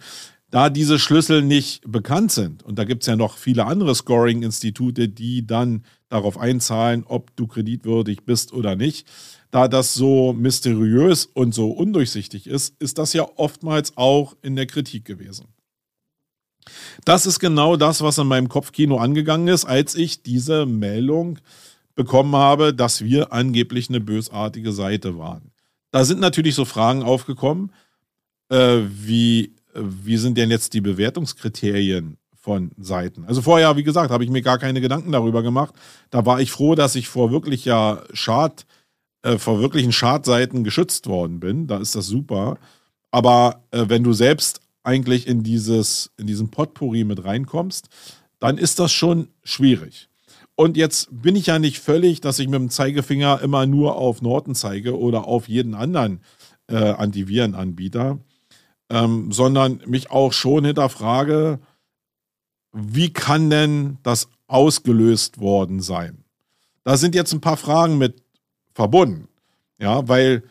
da 0.49 0.69
diese 0.69 0.97
Schlüssel 0.97 1.41
nicht 1.41 1.81
bekannt 1.85 2.31
sind, 2.31 2.63
und 2.63 2.79
da 2.79 2.85
gibt 2.85 3.03
es 3.03 3.07
ja 3.07 3.15
noch 3.15 3.37
viele 3.37 3.65
andere 3.65 3.93
Scoring-Institute, 3.93 5.09
die 5.09 5.45
dann 5.45 5.83
darauf 6.09 6.37
einzahlen, 6.37 7.03
ob 7.05 7.35
du 7.35 7.47
kreditwürdig 7.47 8.23
bist 8.23 8.53
oder 8.53 8.75
nicht, 8.75 9.07
da 9.51 9.67
das 9.67 9.93
so 9.93 10.33
mysteriös 10.33 11.25
und 11.25 11.53
so 11.53 11.69
undurchsichtig 11.69 12.47
ist, 12.47 12.75
ist 12.79 12.97
das 12.97 13.13
ja 13.13 13.27
oftmals 13.35 13.97
auch 13.97 14.35
in 14.41 14.55
der 14.55 14.67
Kritik 14.67 15.05
gewesen. 15.05 15.47
Das 17.05 17.25
ist 17.25 17.39
genau 17.39 17.77
das, 17.77 18.01
was 18.01 18.17
in 18.17 18.27
meinem 18.27 18.49
Kopfkino 18.49 18.97
angegangen 18.97 19.47
ist, 19.47 19.65
als 19.65 19.95
ich 19.95 20.21
diese 20.23 20.65
Meldung 20.65 21.39
bekommen 21.95 22.35
habe, 22.35 22.73
dass 22.73 23.03
wir 23.03 23.33
angeblich 23.33 23.89
eine 23.89 23.99
bösartige 23.99 24.71
Seite 24.71 25.17
waren. 25.17 25.51
Da 25.91 26.05
sind 26.05 26.19
natürlich 26.19 26.55
so 26.55 26.65
Fragen 26.65 27.03
aufgekommen, 27.03 27.71
äh, 28.49 28.79
wie 28.89 29.55
wie 29.79 30.17
sind 30.17 30.37
denn 30.37 30.51
jetzt 30.51 30.73
die 30.73 30.81
Bewertungskriterien 30.81 32.17
von 32.35 32.71
Seiten? 32.77 33.25
Also 33.25 33.41
vorher, 33.41 33.75
wie 33.77 33.83
gesagt, 33.83 34.11
habe 34.11 34.23
ich 34.23 34.29
mir 34.29 34.41
gar 34.41 34.57
keine 34.57 34.81
Gedanken 34.81 35.11
darüber 35.11 35.43
gemacht. 35.43 35.73
Da 36.09 36.25
war 36.25 36.41
ich 36.41 36.51
froh, 36.51 36.75
dass 36.75 36.95
ich 36.95 37.07
vor 37.07 37.31
wirklich 37.31 37.65
ja 37.65 38.03
Schad, 38.13 38.65
äh, 39.23 39.37
vor 39.37 39.59
wirklichen 39.59 39.91
Schadseiten 39.91 40.63
geschützt 40.63 41.07
worden 41.07 41.39
bin. 41.39 41.67
Da 41.67 41.79
ist 41.79 41.95
das 41.95 42.07
super. 42.07 42.57
Aber 43.11 43.63
äh, 43.71 43.85
wenn 43.87 44.03
du 44.03 44.13
selbst 44.13 44.61
eigentlich 44.83 45.27
in 45.27 45.43
dieses, 45.43 46.11
in 46.17 46.27
diesen 46.27 46.49
Potpourri 46.49 47.03
mit 47.03 47.23
reinkommst, 47.23 47.89
dann 48.39 48.57
ist 48.57 48.79
das 48.79 48.91
schon 48.91 49.29
schwierig. 49.43 50.09
Und 50.55 50.75
jetzt 50.77 51.09
bin 51.11 51.35
ich 51.35 51.47
ja 51.47 51.59
nicht 51.59 51.79
völlig, 51.79 52.21
dass 52.21 52.39
ich 52.39 52.47
mit 52.47 52.59
dem 52.59 52.69
Zeigefinger 52.69 53.41
immer 53.41 53.67
nur 53.67 53.95
auf 53.95 54.21
Norton 54.21 54.55
zeige 54.55 54.97
oder 54.97 55.27
auf 55.27 55.47
jeden 55.47 55.75
anderen 55.75 56.21
äh, 56.67 56.77
Antivirenanbieter 56.77 58.19
ähm, 58.89 59.31
sondern 59.31 59.81
mich 59.85 60.11
auch 60.11 60.33
schon 60.33 60.65
hinterfrage, 60.65 61.59
wie 62.71 63.11
kann 63.11 63.49
denn 63.49 63.97
das 64.03 64.29
ausgelöst 64.47 65.39
worden 65.39 65.81
sein? 65.81 66.23
Da 66.83 66.97
sind 66.97 67.15
jetzt 67.15 67.33
ein 67.33 67.41
paar 67.41 67.57
Fragen 67.57 67.97
mit 67.97 68.23
verbunden. 68.73 69.27
Ja, 69.79 70.07
weil 70.07 70.43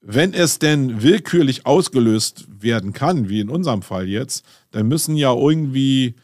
wenn 0.00 0.34
es 0.34 0.58
denn 0.58 1.02
willkürlich 1.02 1.66
ausgelöst 1.66 2.46
werden 2.48 2.92
kann, 2.92 3.28
wie 3.28 3.40
in 3.40 3.48
unserem 3.48 3.82
Fall 3.82 4.08
jetzt, 4.08 4.44
dann 4.70 4.88
müssen 4.88 5.16
ja 5.16 5.32
irgendwie 5.32 6.16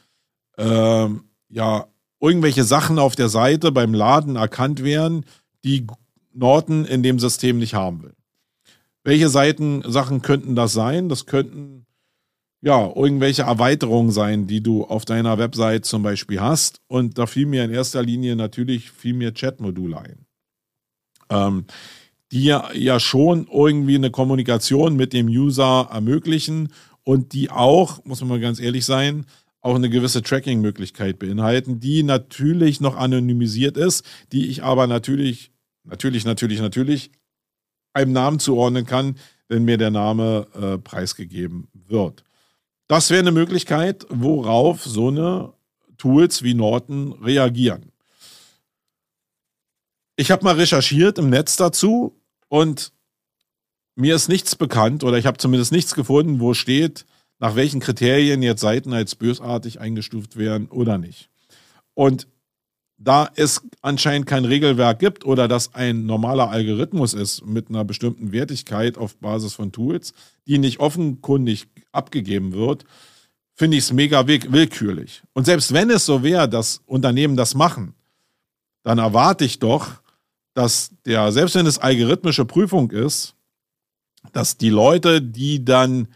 äh, 0.58 1.08
ja 1.48 1.86
irgendwelche 2.20 2.64
Sachen 2.64 2.98
auf 2.98 3.16
der 3.16 3.28
Seite 3.28 3.72
beim 3.72 3.94
Laden 3.94 4.36
erkannt 4.36 4.84
werden, 4.84 5.24
die 5.64 5.86
Norton 6.32 6.84
in 6.84 7.02
dem 7.02 7.18
System 7.18 7.58
nicht 7.58 7.74
haben 7.74 8.02
will. 8.02 8.14
Welche 9.04 9.28
Seiten, 9.28 9.82
Sachen 9.86 10.22
könnten 10.22 10.54
das 10.54 10.72
sein? 10.72 11.08
Das 11.08 11.26
könnten 11.26 11.86
ja 12.60 12.92
irgendwelche 12.94 13.42
Erweiterungen 13.42 14.10
sein, 14.10 14.46
die 14.46 14.62
du 14.62 14.84
auf 14.84 15.04
deiner 15.04 15.38
Website 15.38 15.84
zum 15.86 16.02
Beispiel 16.02 16.40
hast. 16.40 16.80
Und 16.86 17.18
da 17.18 17.26
fiel 17.26 17.46
mir 17.46 17.64
in 17.64 17.70
erster 17.70 18.02
Linie 18.02 18.36
natürlich 18.36 18.90
viel 18.90 19.14
mehr 19.14 19.32
Chat-Module 19.32 19.98
ein. 19.98 20.26
Ähm, 21.30 21.64
die 22.32 22.44
ja, 22.44 22.70
ja 22.74 23.00
schon 23.00 23.48
irgendwie 23.52 23.96
eine 23.96 24.10
Kommunikation 24.10 24.96
mit 24.96 25.12
dem 25.12 25.26
User 25.28 25.88
ermöglichen 25.90 26.68
und 27.02 27.32
die 27.32 27.50
auch, 27.50 28.04
muss 28.04 28.20
man 28.20 28.28
mal 28.28 28.40
ganz 28.40 28.60
ehrlich 28.60 28.84
sein, 28.84 29.26
auch 29.62 29.74
eine 29.74 29.90
gewisse 29.90 30.22
Tracking-Möglichkeit 30.22 31.18
beinhalten, 31.18 31.80
die 31.80 32.02
natürlich 32.02 32.80
noch 32.80 32.96
anonymisiert 32.96 33.76
ist, 33.76 34.04
die 34.32 34.48
ich 34.48 34.62
aber 34.62 34.86
natürlich, 34.86 35.50
natürlich, 35.84 36.24
natürlich, 36.24 36.60
natürlich 36.60 37.10
einem 37.92 38.12
Namen 38.12 38.38
zuordnen 38.38 38.86
kann, 38.86 39.16
wenn 39.48 39.64
mir 39.64 39.78
der 39.78 39.90
Name 39.90 40.46
äh, 40.54 40.78
preisgegeben 40.78 41.68
wird. 41.72 42.24
Das 42.88 43.10
wäre 43.10 43.20
eine 43.20 43.32
Möglichkeit, 43.32 44.06
worauf 44.08 44.84
so 44.84 45.08
eine 45.08 45.52
Tools 45.96 46.42
wie 46.42 46.54
Norton 46.54 47.12
reagieren. 47.22 47.92
Ich 50.16 50.30
habe 50.30 50.44
mal 50.44 50.54
recherchiert 50.56 51.18
im 51.18 51.30
Netz 51.30 51.56
dazu 51.56 52.20
und 52.48 52.92
mir 53.96 54.14
ist 54.14 54.28
nichts 54.28 54.56
bekannt 54.56 55.04
oder 55.04 55.18
ich 55.18 55.26
habe 55.26 55.38
zumindest 55.38 55.72
nichts 55.72 55.94
gefunden, 55.94 56.40
wo 56.40 56.54
steht, 56.54 57.06
nach 57.38 57.56
welchen 57.56 57.80
Kriterien 57.80 58.42
jetzt 58.42 58.60
Seiten 58.60 58.92
als 58.92 59.14
bösartig 59.14 59.80
eingestuft 59.80 60.36
werden 60.36 60.68
oder 60.68 60.98
nicht. 60.98 61.30
Und 61.94 62.28
da 63.02 63.30
es 63.34 63.62
anscheinend 63.80 64.26
kein 64.26 64.44
Regelwerk 64.44 64.98
gibt 64.98 65.24
oder 65.24 65.48
das 65.48 65.74
ein 65.74 66.04
normaler 66.04 66.50
Algorithmus 66.50 67.14
ist 67.14 67.44
mit 67.46 67.70
einer 67.70 67.82
bestimmten 67.82 68.30
Wertigkeit 68.30 68.98
auf 68.98 69.16
Basis 69.16 69.54
von 69.54 69.72
Tools, 69.72 70.12
die 70.46 70.58
nicht 70.58 70.80
offenkundig 70.80 71.66
abgegeben 71.92 72.52
wird, 72.52 72.84
finde 73.54 73.78
ich 73.78 73.84
es 73.84 73.92
mega 73.92 74.26
willkürlich. 74.26 75.22
Und 75.32 75.46
selbst 75.46 75.72
wenn 75.72 75.88
es 75.88 76.04
so 76.04 76.22
wäre, 76.22 76.46
dass 76.46 76.82
Unternehmen 76.84 77.36
das 77.36 77.54
machen, 77.54 77.94
dann 78.82 78.98
erwarte 78.98 79.46
ich 79.46 79.58
doch, 79.58 80.02
dass 80.52 80.90
der, 81.06 81.32
selbst 81.32 81.54
wenn 81.54 81.66
es 81.66 81.78
algorithmische 81.78 82.44
Prüfung 82.44 82.90
ist, 82.90 83.34
dass 84.34 84.58
die 84.58 84.68
Leute, 84.68 85.22
die 85.22 85.64
dann 85.64 86.08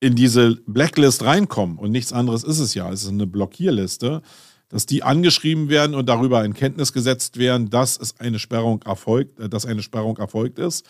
in 0.00 0.14
diese 0.14 0.56
Blacklist 0.66 1.24
reinkommen, 1.24 1.78
und 1.78 1.92
nichts 1.92 2.12
anderes 2.12 2.44
ist 2.44 2.58
es 2.58 2.74
ja, 2.74 2.90
es 2.92 3.04
ist 3.04 3.08
eine 3.08 3.26
Blockierliste, 3.26 4.20
dass 4.74 4.86
die 4.86 5.04
angeschrieben 5.04 5.68
werden 5.68 5.94
und 5.94 6.08
darüber 6.08 6.44
in 6.44 6.52
Kenntnis 6.52 6.92
gesetzt 6.92 7.38
werden, 7.38 7.70
dass 7.70 7.96
es 7.96 8.18
eine 8.18 8.40
Sperrung 8.40 8.82
erfolgt, 8.82 9.38
äh, 9.38 9.48
dass 9.48 9.66
eine 9.66 9.82
Sperrung 9.82 10.16
erfolgt 10.16 10.58
ist 10.58 10.84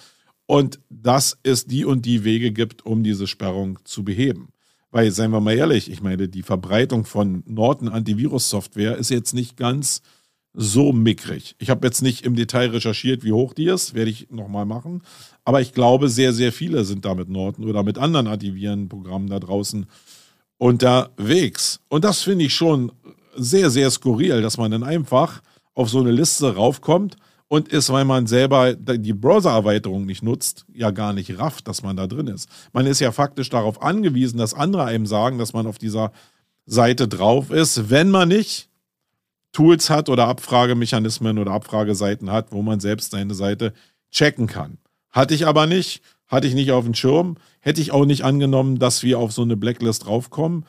und 0.47 0.81
dass 0.89 1.37
es 1.43 1.67
die 1.67 1.85
und 1.85 2.07
die 2.07 2.25
Wege 2.25 2.51
gibt, 2.51 2.87
um 2.87 3.05
diese 3.05 3.27
Sperrung 3.27 3.79
zu 3.85 4.03
beheben. 4.03 4.49
Weil, 4.91 5.11
seien 5.11 5.33
wir 5.33 5.41
mal 5.41 5.55
ehrlich, 5.55 5.91
ich 5.91 6.01
meine, 6.01 6.29
die 6.29 6.43
Verbreitung 6.43 7.05
von 7.05 7.43
Norton 7.47 7.91
Antivirus-Software 7.91 8.97
ist 8.97 9.11
jetzt 9.11 9.35
nicht 9.35 9.59
ganz 9.59 10.01
so 10.55 10.95
mickrig. 10.95 11.55
Ich 11.59 11.69
habe 11.69 11.87
jetzt 11.87 12.01
nicht 12.01 12.25
im 12.25 12.37
Detail 12.37 12.71
recherchiert, 12.71 13.23
wie 13.23 13.33
hoch 13.33 13.53
die 13.53 13.67
ist, 13.67 13.93
werde 13.93 14.11
ich 14.11 14.31
nochmal 14.31 14.65
machen. 14.65 15.03
Aber 15.45 15.61
ich 15.61 15.75
glaube, 15.75 16.09
sehr, 16.09 16.33
sehr 16.33 16.53
viele 16.53 16.87
sind 16.87 17.05
da 17.05 17.15
mit 17.15 17.29
Norton 17.29 17.69
oder 17.69 17.83
mit 17.83 17.99
anderen 17.99 18.29
Antivirenprogrammen 18.29 19.29
da 19.29 19.41
draußen 19.41 19.85
unterwegs. 20.57 21.81
Und 21.89 22.05
das 22.05 22.23
finde 22.23 22.47
ich 22.47 22.55
schon 22.55 22.91
sehr, 23.37 23.71
sehr 23.71 23.91
skurril, 23.91 24.43
dass 24.43 24.59
man 24.59 24.71
dann 24.71 24.83
einfach 24.83 25.43
auf 25.75 25.89
so 25.89 26.01
eine 26.01 26.13
Liste 26.13 26.55
raufkommt 26.55 27.17
und 27.49 27.69
ist, 27.69 27.91
weil 27.91 28.05
man 28.05 28.27
selber 28.27 28.75
die 28.75 29.13
Browser-Erweiterung 29.13 30.07
nicht 30.07 30.23
nutzt, 30.23 30.65
ja 30.73 30.91
gar 30.91 31.13
nicht 31.13 31.39
rafft, 31.39 31.69
dass 31.69 31.83
man 31.83 31.97
da 31.97 32.07
drin 32.07 32.27
ist. 32.27 32.49
Man 32.73 32.87
ist 32.87 33.01
ja 33.01 33.13
faktisch 33.13 33.51
darauf 33.51 33.83
angewiesen, 33.83 34.39
dass 34.39 34.55
andere 34.55 34.85
einem 34.85 35.07
sagen, 35.07 35.39
dass 35.39 35.53
man 35.53 35.67
auf 35.67 35.79
dieser 35.79 36.13
Seite 36.67 37.09
drauf 37.09 37.51
ist, 37.51 37.91
wenn 37.91 38.11
man 38.11 38.29
nicht 38.29 38.69
Tools 39.53 39.89
hat 39.89 40.09
oder 40.09 40.27
Abfragemechanismen 40.27 41.39
oder 41.39 41.53
Abfrageseiten 41.53 42.31
hat, 42.31 42.51
wo 42.51 42.63
man 42.63 42.81
selbst 42.81 43.13
seine 43.13 43.35
Seite 43.35 43.73
checken 44.11 44.47
kann. 44.47 44.79
Hatte 45.11 45.35
ich 45.35 45.47
aber 45.47 45.67
nicht, 45.67 46.03
hatte 46.27 46.49
ich 46.49 46.55
nicht 46.55 46.73
auf 46.73 46.85
dem 46.85 46.95
Schirm, 46.95 47.37
hätte 47.61 47.81
ich 47.81 47.93
auch 47.93 48.05
nicht 48.05 48.25
angenommen, 48.25 48.79
dass 48.79 49.03
wir 49.03 49.19
auf 49.19 49.33
so 49.33 49.43
eine 49.43 49.57
Blacklist 49.57 50.07
draufkommen. 50.07 50.67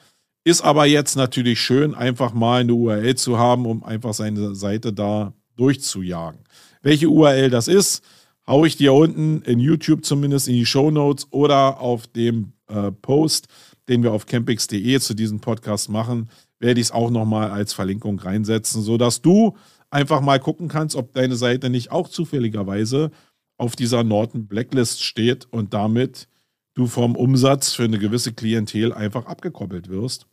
Ist 0.47 0.61
aber 0.61 0.85
jetzt 0.85 1.15
natürlich 1.15 1.59
schön, 1.59 1.95
einfach 1.95 2.31
mal 2.35 2.61
eine 2.61 2.75
URL 2.75 3.15
zu 3.15 3.39
haben, 3.39 3.65
um 3.65 3.83
einfach 3.83 4.13
seine 4.13 4.53
Seite 4.53 4.93
da 4.93 5.33
durchzujagen. 5.55 6.41
Welche 6.83 7.09
URL 7.09 7.49
das 7.49 7.67
ist, 7.67 8.03
haue 8.45 8.67
ich 8.67 8.77
dir 8.77 8.93
unten 8.93 9.41
in 9.41 9.59
YouTube 9.59 10.05
zumindest 10.05 10.47
in 10.47 10.53
die 10.53 10.67
Show 10.67 10.91
Notes 10.91 11.25
oder 11.31 11.79
auf 11.79 12.05
dem 12.05 12.53
äh, 12.67 12.91
Post, 12.91 13.47
den 13.89 14.03
wir 14.03 14.13
auf 14.13 14.27
campix.de 14.27 14.99
zu 14.99 15.15
diesem 15.15 15.39
Podcast 15.39 15.89
machen, 15.89 16.29
werde 16.59 16.79
ich 16.79 16.87
es 16.87 16.91
auch 16.91 17.09
nochmal 17.09 17.49
als 17.49 17.73
Verlinkung 17.73 18.19
reinsetzen, 18.19 18.83
sodass 18.83 19.23
du 19.23 19.57
einfach 19.89 20.21
mal 20.21 20.39
gucken 20.39 20.67
kannst, 20.67 20.95
ob 20.95 21.11
deine 21.13 21.37
Seite 21.37 21.71
nicht 21.71 21.89
auch 21.89 22.07
zufälligerweise 22.07 23.09
auf 23.57 23.75
dieser 23.75 24.03
Norton 24.03 24.45
Blacklist 24.45 25.03
steht 25.03 25.47
und 25.49 25.73
damit 25.73 26.27
du 26.75 26.85
vom 26.85 27.15
Umsatz 27.15 27.73
für 27.73 27.85
eine 27.85 27.97
gewisse 27.97 28.33
Klientel 28.33 28.93
einfach 28.93 29.25
abgekoppelt 29.25 29.89
wirst, 29.89 30.27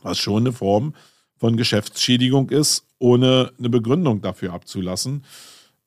was 0.00 0.18
schon 0.18 0.44
eine 0.44 0.52
Form 0.52 0.94
von 1.36 1.56
Geschäftsschädigung 1.56 2.50
ist, 2.50 2.86
ohne 2.98 3.52
eine 3.58 3.68
Begründung 3.68 4.22
dafür 4.22 4.52
abzulassen. 4.52 5.24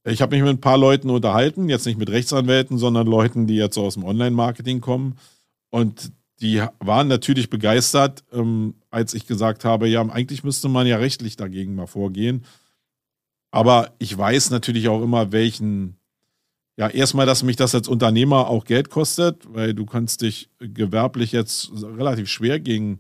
Ich 0.03 0.21
habe 0.21 0.35
mich 0.35 0.43
mit 0.43 0.57
ein 0.57 0.61
paar 0.61 0.77
Leuten 0.77 1.09
unterhalten, 1.09 1.69
jetzt 1.69 1.85
nicht 1.85 1.97
mit 1.97 2.09
Rechtsanwälten, 2.09 2.77
sondern 2.77 3.07
Leuten, 3.07 3.47
die 3.47 3.55
jetzt 3.55 3.77
aus 3.77 3.95
dem 3.95 4.03
Online-Marketing 4.03 4.81
kommen. 4.81 5.17
Und 5.71 6.11
die 6.41 6.61
waren 6.79 7.07
natürlich 7.07 7.49
begeistert, 7.49 8.23
ähm, 8.31 8.75
als 8.91 9.13
ich 9.13 9.25
gesagt 9.25 9.65
habe, 9.65 9.87
ja, 9.87 10.01
eigentlich 10.01 10.43
müsste 10.43 10.69
man 10.69 10.85
ja 10.85 10.97
rechtlich 10.97 11.37
dagegen 11.37 11.75
mal 11.75 11.87
vorgehen. 11.87 12.45
Aber 13.51 13.93
ich 13.97 14.15
weiß 14.15 14.51
natürlich 14.51 14.89
auch 14.89 15.01
immer, 15.01 15.31
welchen 15.31 15.97
ja, 16.77 16.89
erstmal, 16.89 17.25
dass 17.25 17.43
mich 17.43 17.55
das 17.55 17.73
als 17.73 17.87
Unternehmer 17.87 18.47
auch 18.49 18.65
Geld 18.65 18.89
kostet, 18.89 19.41
weil 19.53 19.73
du 19.73 19.85
kannst 19.85 20.21
dich 20.21 20.49
gewerblich 20.59 21.31
jetzt 21.31 21.71
relativ 21.81 22.29
schwer 22.29 22.59
gegen, 22.59 22.99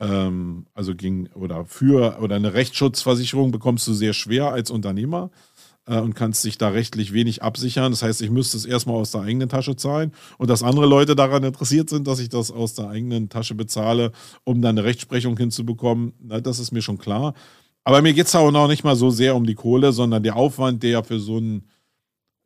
ähm, 0.00 0.66
also 0.74 0.94
gegen 0.94 1.28
oder 1.28 1.66
für 1.66 2.18
oder 2.20 2.36
eine 2.36 2.54
Rechtsschutzversicherung 2.54 3.50
bekommst 3.50 3.86
du 3.86 3.92
sehr 3.92 4.14
schwer 4.14 4.52
als 4.52 4.70
Unternehmer 4.70 5.30
äh, 5.86 6.00
und 6.00 6.14
kannst 6.14 6.44
dich 6.44 6.58
da 6.58 6.68
rechtlich 6.68 7.12
wenig 7.12 7.42
absichern. 7.42 7.92
Das 7.92 8.02
heißt, 8.02 8.22
ich 8.22 8.30
müsste 8.30 8.56
es 8.56 8.64
erstmal 8.64 8.96
aus 8.96 9.12
der 9.12 9.20
eigenen 9.20 9.48
Tasche 9.48 9.76
zahlen 9.76 10.12
und 10.38 10.48
dass 10.48 10.62
andere 10.62 10.86
Leute 10.86 11.14
daran 11.14 11.44
interessiert 11.44 11.90
sind, 11.90 12.06
dass 12.06 12.18
ich 12.18 12.30
das 12.30 12.50
aus 12.50 12.74
der 12.74 12.88
eigenen 12.88 13.28
Tasche 13.28 13.54
bezahle, 13.54 14.12
um 14.44 14.62
dann 14.62 14.78
eine 14.78 14.84
Rechtsprechung 14.84 15.36
hinzubekommen, 15.36 16.14
na, 16.18 16.40
das 16.40 16.58
ist 16.58 16.72
mir 16.72 16.82
schon 16.82 16.98
klar. 16.98 17.34
Aber 17.84 18.02
mir 18.02 18.12
geht 18.12 18.26
es 18.26 18.34
auch 18.34 18.50
noch 18.50 18.68
nicht 18.68 18.84
mal 18.84 18.96
so 18.96 19.10
sehr 19.10 19.36
um 19.36 19.46
die 19.46 19.54
Kohle, 19.54 19.92
sondern 19.92 20.22
der 20.22 20.36
Aufwand, 20.36 20.82
der 20.82 21.04
für 21.04 21.20
so 21.20 21.38
ein 21.38 21.66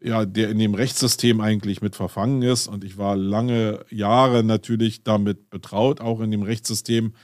ja, 0.02 0.26
der 0.26 0.50
in 0.50 0.58
dem 0.58 0.74
Rechtssystem 0.74 1.40
eigentlich 1.40 1.80
mit 1.80 1.96
verfangen 1.96 2.42
ist. 2.42 2.66
Und 2.66 2.84
ich 2.84 2.98
war 2.98 3.16
lange 3.16 3.86
Jahre 3.88 4.44
natürlich 4.44 5.02
damit 5.02 5.48
betraut, 5.48 6.02
auch 6.02 6.20
in 6.20 6.30
dem 6.30 6.42
Rechtssystem 6.42 7.14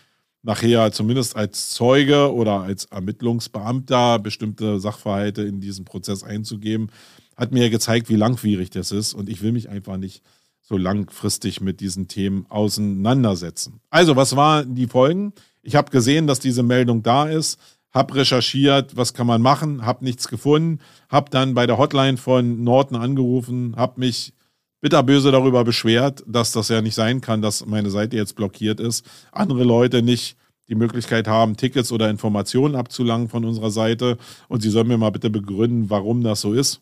nachher 0.42 0.92
zumindest 0.92 1.36
als 1.36 1.70
Zeuge 1.70 2.32
oder 2.32 2.60
als 2.60 2.86
Ermittlungsbeamter 2.86 4.18
bestimmte 4.18 4.80
Sachverhalte 4.80 5.42
in 5.42 5.60
diesen 5.60 5.84
Prozess 5.84 6.22
einzugeben, 6.22 6.90
hat 7.36 7.52
mir 7.52 7.70
gezeigt, 7.70 8.08
wie 8.08 8.16
langwierig 8.16 8.70
das 8.70 8.92
ist. 8.92 9.14
Und 9.14 9.28
ich 9.28 9.42
will 9.42 9.52
mich 9.52 9.68
einfach 9.68 9.96
nicht 9.96 10.22
so 10.60 10.76
langfristig 10.76 11.60
mit 11.60 11.80
diesen 11.80 12.08
Themen 12.08 12.46
auseinandersetzen. 12.48 13.80
Also, 13.90 14.16
was 14.16 14.36
waren 14.36 14.74
die 14.74 14.86
Folgen? 14.86 15.32
Ich 15.62 15.74
habe 15.74 15.90
gesehen, 15.90 16.26
dass 16.26 16.38
diese 16.38 16.62
Meldung 16.62 17.02
da 17.02 17.28
ist 17.28 17.58
habe 17.92 18.14
recherchiert, 18.14 18.96
was 18.96 19.14
kann 19.14 19.26
man 19.26 19.42
machen, 19.42 19.84
habe 19.84 20.04
nichts 20.04 20.28
gefunden, 20.28 20.80
habe 21.08 21.30
dann 21.30 21.54
bei 21.54 21.66
der 21.66 21.78
Hotline 21.78 22.16
von 22.16 22.62
Norton 22.62 22.96
angerufen, 22.96 23.74
habe 23.76 24.00
mich 24.00 24.32
bitterböse 24.80 25.30
darüber 25.30 25.64
beschwert, 25.64 26.22
dass 26.26 26.52
das 26.52 26.68
ja 26.68 26.80
nicht 26.80 26.94
sein 26.94 27.20
kann, 27.20 27.42
dass 27.42 27.66
meine 27.66 27.90
Seite 27.90 28.16
jetzt 28.16 28.34
blockiert 28.34 28.80
ist. 28.80 29.04
Andere 29.32 29.64
Leute 29.64 30.02
nicht 30.02 30.36
die 30.68 30.74
Möglichkeit 30.74 31.26
haben, 31.28 31.56
Tickets 31.56 31.92
oder 31.92 32.08
Informationen 32.08 32.76
abzulangen 32.76 33.28
von 33.28 33.44
unserer 33.44 33.70
Seite 33.70 34.18
und 34.48 34.62
sie 34.62 34.70
sollen 34.70 34.88
mir 34.88 34.98
mal 34.98 35.10
bitte 35.10 35.28
begründen, 35.28 35.90
warum 35.90 36.22
das 36.22 36.40
so 36.40 36.52
ist. 36.52 36.80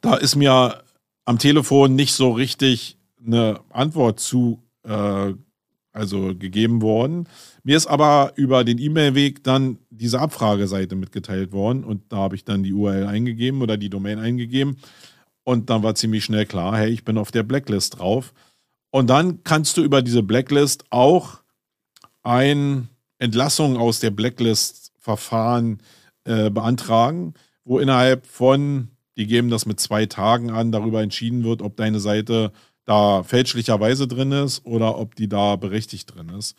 Da 0.00 0.16
ist 0.16 0.36
mir 0.36 0.82
am 1.24 1.38
Telefon 1.38 1.94
nicht 1.94 2.12
so 2.12 2.32
richtig 2.32 2.98
eine 3.24 3.60
Antwort 3.70 4.20
zu 4.20 4.62
äh, 4.84 5.34
also 5.92 6.34
gegeben 6.36 6.82
worden. 6.82 7.28
Mir 7.62 7.76
ist 7.76 7.86
aber 7.86 8.32
über 8.36 8.64
den 8.64 8.78
E-Mail-Weg 8.78 9.42
dann 9.42 9.78
diese 9.90 10.20
Abfrageseite 10.20 10.94
mitgeteilt 10.94 11.52
worden 11.52 11.84
und 11.84 12.12
da 12.12 12.18
habe 12.18 12.36
ich 12.36 12.44
dann 12.44 12.62
die 12.62 12.72
URL 12.72 13.06
eingegeben 13.06 13.60
oder 13.62 13.76
die 13.76 13.90
Domain 13.90 14.18
eingegeben 14.18 14.76
und 15.50 15.68
dann 15.68 15.82
war 15.82 15.96
ziemlich 15.96 16.24
schnell 16.24 16.46
klar, 16.46 16.76
hey, 16.76 16.90
ich 16.90 17.04
bin 17.04 17.18
auf 17.18 17.32
der 17.32 17.42
Blacklist 17.42 17.98
drauf. 17.98 18.32
Und 18.92 19.10
dann 19.10 19.42
kannst 19.42 19.76
du 19.76 19.82
über 19.82 20.00
diese 20.00 20.22
Blacklist 20.22 20.84
auch 20.90 21.40
ein 22.22 22.88
Entlassung 23.18 23.76
aus 23.76 23.98
der 23.98 24.12
Blacklist-Verfahren 24.12 25.82
äh, 26.22 26.50
beantragen, 26.50 27.34
wo 27.64 27.80
innerhalb 27.80 28.28
von, 28.28 28.90
die 29.16 29.26
geben 29.26 29.50
das 29.50 29.66
mit 29.66 29.80
zwei 29.80 30.06
Tagen 30.06 30.52
an, 30.52 30.70
darüber 30.70 31.02
entschieden 31.02 31.42
wird, 31.42 31.62
ob 31.62 31.76
deine 31.76 31.98
Seite 31.98 32.52
da 32.84 33.24
fälschlicherweise 33.24 34.06
drin 34.06 34.30
ist 34.30 34.64
oder 34.64 34.98
ob 34.98 35.16
die 35.16 35.28
da 35.28 35.56
berechtigt 35.56 36.14
drin 36.14 36.28
ist. 36.28 36.56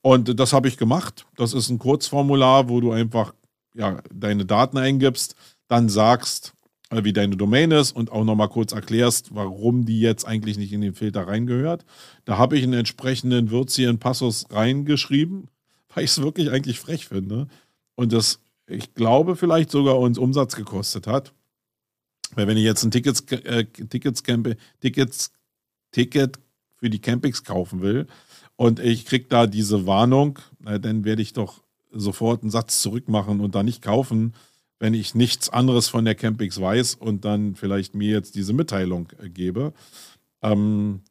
Und 0.00 0.40
das 0.40 0.52
habe 0.52 0.66
ich 0.66 0.78
gemacht. 0.78 1.26
Das 1.36 1.54
ist 1.54 1.70
ein 1.70 1.78
Kurzformular, 1.78 2.68
wo 2.68 2.80
du 2.80 2.90
einfach 2.90 3.34
ja, 3.76 4.02
deine 4.12 4.46
Daten 4.46 4.78
eingibst, 4.78 5.36
dann 5.68 5.88
sagst, 5.88 6.54
wie 7.04 7.12
deine 7.12 7.36
Domain 7.36 7.70
ist 7.70 7.92
und 7.92 8.12
auch 8.12 8.24
nochmal 8.24 8.48
kurz 8.48 8.72
erklärst, 8.72 9.34
warum 9.34 9.84
die 9.84 10.00
jetzt 10.00 10.26
eigentlich 10.26 10.58
nicht 10.58 10.72
in 10.72 10.80
den 10.80 10.94
Filter 10.94 11.26
reingehört. 11.26 11.84
Da 12.24 12.38
habe 12.38 12.56
ich 12.56 12.64
einen 12.64 12.74
entsprechenden 12.74 13.50
würzigen 13.50 13.98
Passus 13.98 14.46
reingeschrieben, 14.50 15.48
weil 15.94 16.04
ich 16.04 16.10
es 16.10 16.22
wirklich 16.22 16.50
eigentlich 16.50 16.78
frech 16.78 17.06
finde. 17.06 17.48
Und 17.94 18.12
das, 18.12 18.40
ich 18.66 18.94
glaube, 18.94 19.36
vielleicht 19.36 19.70
sogar 19.70 19.98
uns 19.98 20.18
Umsatz 20.18 20.56
gekostet 20.56 21.06
hat. 21.06 21.32
Weil 22.34 22.46
wenn 22.46 22.56
ich 22.56 22.64
jetzt 22.64 22.82
ein 22.82 22.90
Tickets, 22.90 23.20
äh, 23.30 23.64
Tickets, 23.64 24.22
Tickets 24.80 25.32
Ticket 25.92 26.40
für 26.76 26.90
die 26.90 27.00
Campings 27.00 27.44
kaufen 27.44 27.80
will 27.82 28.06
und 28.56 28.80
ich 28.80 29.04
kriege 29.06 29.26
da 29.28 29.46
diese 29.46 29.86
Warnung, 29.86 30.40
dann 30.58 31.04
werde 31.04 31.22
ich 31.22 31.32
doch 31.32 31.62
sofort 31.92 32.42
einen 32.42 32.50
Satz 32.50 32.80
zurückmachen 32.82 33.40
und 33.40 33.54
da 33.54 33.62
nicht 33.62 33.82
kaufen, 33.82 34.34
wenn 34.82 34.94
ich 34.94 35.14
nichts 35.14 35.48
anderes 35.48 35.88
von 35.88 36.04
der 36.04 36.16
Campings 36.16 36.60
weiß 36.60 36.96
und 36.96 37.24
dann 37.24 37.54
vielleicht 37.54 37.94
mir 37.94 38.10
jetzt 38.10 38.34
diese 38.34 38.52
Mitteilung 38.52 39.12
äh, 39.22 39.28
gebe. 39.28 39.72
Ähm, 40.42 41.02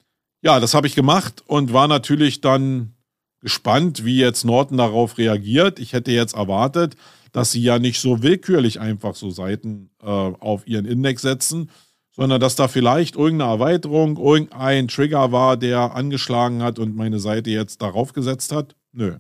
ja, 0.42 0.60
das 0.60 0.74
habe 0.74 0.88
ich 0.88 0.94
gemacht 0.94 1.42
und 1.48 1.72
war 1.72 1.88
natürlich 1.88 2.42
dann 2.42 2.96
gespannt, 3.40 4.04
wie 4.04 4.18
jetzt 4.18 4.44
Norton 4.44 4.78
darauf 4.78 5.18
reagiert. 5.18 5.80
Ich 5.80 5.94
hätte 5.94 6.12
jetzt 6.12 6.36
erwartet, 6.36 6.98
dass 7.32 7.54
sie 7.54 7.62
ja 7.62 7.80
nicht 7.80 8.02
so 8.02 8.22
willkürlich 8.22 8.82
einfach 8.82 9.16
so 9.16 9.30
Seiten 9.30 9.90
äh, 10.04 10.06
auf 10.06 10.68
ihren 10.68 10.86
Index 10.86 11.22
setzen, 11.22 11.70
sondern 12.12 12.42
dass 12.42 12.58
da 12.58 12.68
vielleicht 12.68 13.16
irgendeine 13.16 13.52
Erweiterung, 13.52 14.18
irgendein 14.18 14.90
Trigger 14.90 15.32
war, 15.32 15.56
der 15.56 15.96
angeschlagen 15.96 16.62
hat 16.62 16.78
und 16.78 16.98
meine 16.98 17.22
Seite 17.22 17.52
jetzt 17.52 17.82
darauf 17.82 18.12
gesetzt 18.12 18.52
hat. 18.52 18.76
Nö. 18.92 19.16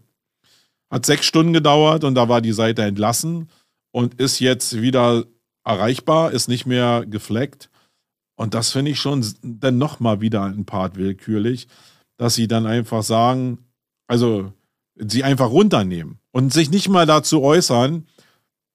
Hat 0.89 1.05
sechs 1.05 1.25
Stunden 1.25 1.53
gedauert 1.53 2.03
und 2.03 2.15
da 2.15 2.27
war 2.27 2.41
die 2.41 2.51
Seite 2.51 2.81
entlassen 2.81 3.47
und 3.91 4.19
ist 4.19 4.39
jetzt 4.39 4.81
wieder 4.81 5.25
erreichbar, 5.63 6.31
ist 6.31 6.47
nicht 6.47 6.65
mehr 6.65 7.05
gefleckt. 7.05 7.69
Und 8.35 8.53
das 8.53 8.71
finde 8.71 8.91
ich 8.91 8.99
schon 8.99 9.25
dann 9.41 9.77
nochmal 9.77 10.21
wieder 10.21 10.43
ein 10.43 10.65
Part 10.65 10.95
willkürlich, 10.95 11.67
dass 12.17 12.35
sie 12.35 12.47
dann 12.47 12.65
einfach 12.65 13.03
sagen, 13.03 13.59
also 14.07 14.53
sie 14.95 15.23
einfach 15.23 15.49
runternehmen 15.49 16.19
und 16.31 16.53
sich 16.53 16.71
nicht 16.71 16.89
mal 16.89 17.05
dazu 17.05 17.41
äußern, 17.41 18.07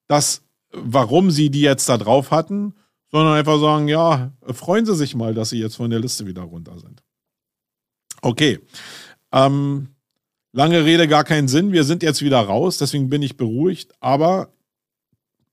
dass 0.06 0.42
warum 0.72 1.30
sie 1.30 1.50
die 1.50 1.62
jetzt 1.62 1.88
da 1.88 1.96
drauf 1.98 2.30
hatten 2.30 2.74
sondern 3.10 3.34
einfach 3.34 3.60
sagen, 3.60 3.88
ja, 3.88 4.32
freuen 4.52 4.84
Sie 4.84 4.94
sich 4.94 5.14
mal, 5.14 5.34
dass 5.34 5.50
Sie 5.50 5.58
jetzt 5.58 5.76
von 5.76 5.90
der 5.90 6.00
Liste 6.00 6.26
wieder 6.26 6.42
runter 6.42 6.78
sind. 6.78 7.02
Okay. 8.22 8.60
Ähm, 9.32 9.88
lange 10.52 10.84
Rede, 10.84 11.08
gar 11.08 11.24
keinen 11.24 11.48
Sinn. 11.48 11.72
Wir 11.72 11.84
sind 11.84 12.02
jetzt 12.02 12.22
wieder 12.22 12.40
raus, 12.40 12.78
deswegen 12.78 13.08
bin 13.08 13.22
ich 13.22 13.36
beruhigt. 13.36 13.92
Aber 14.00 14.52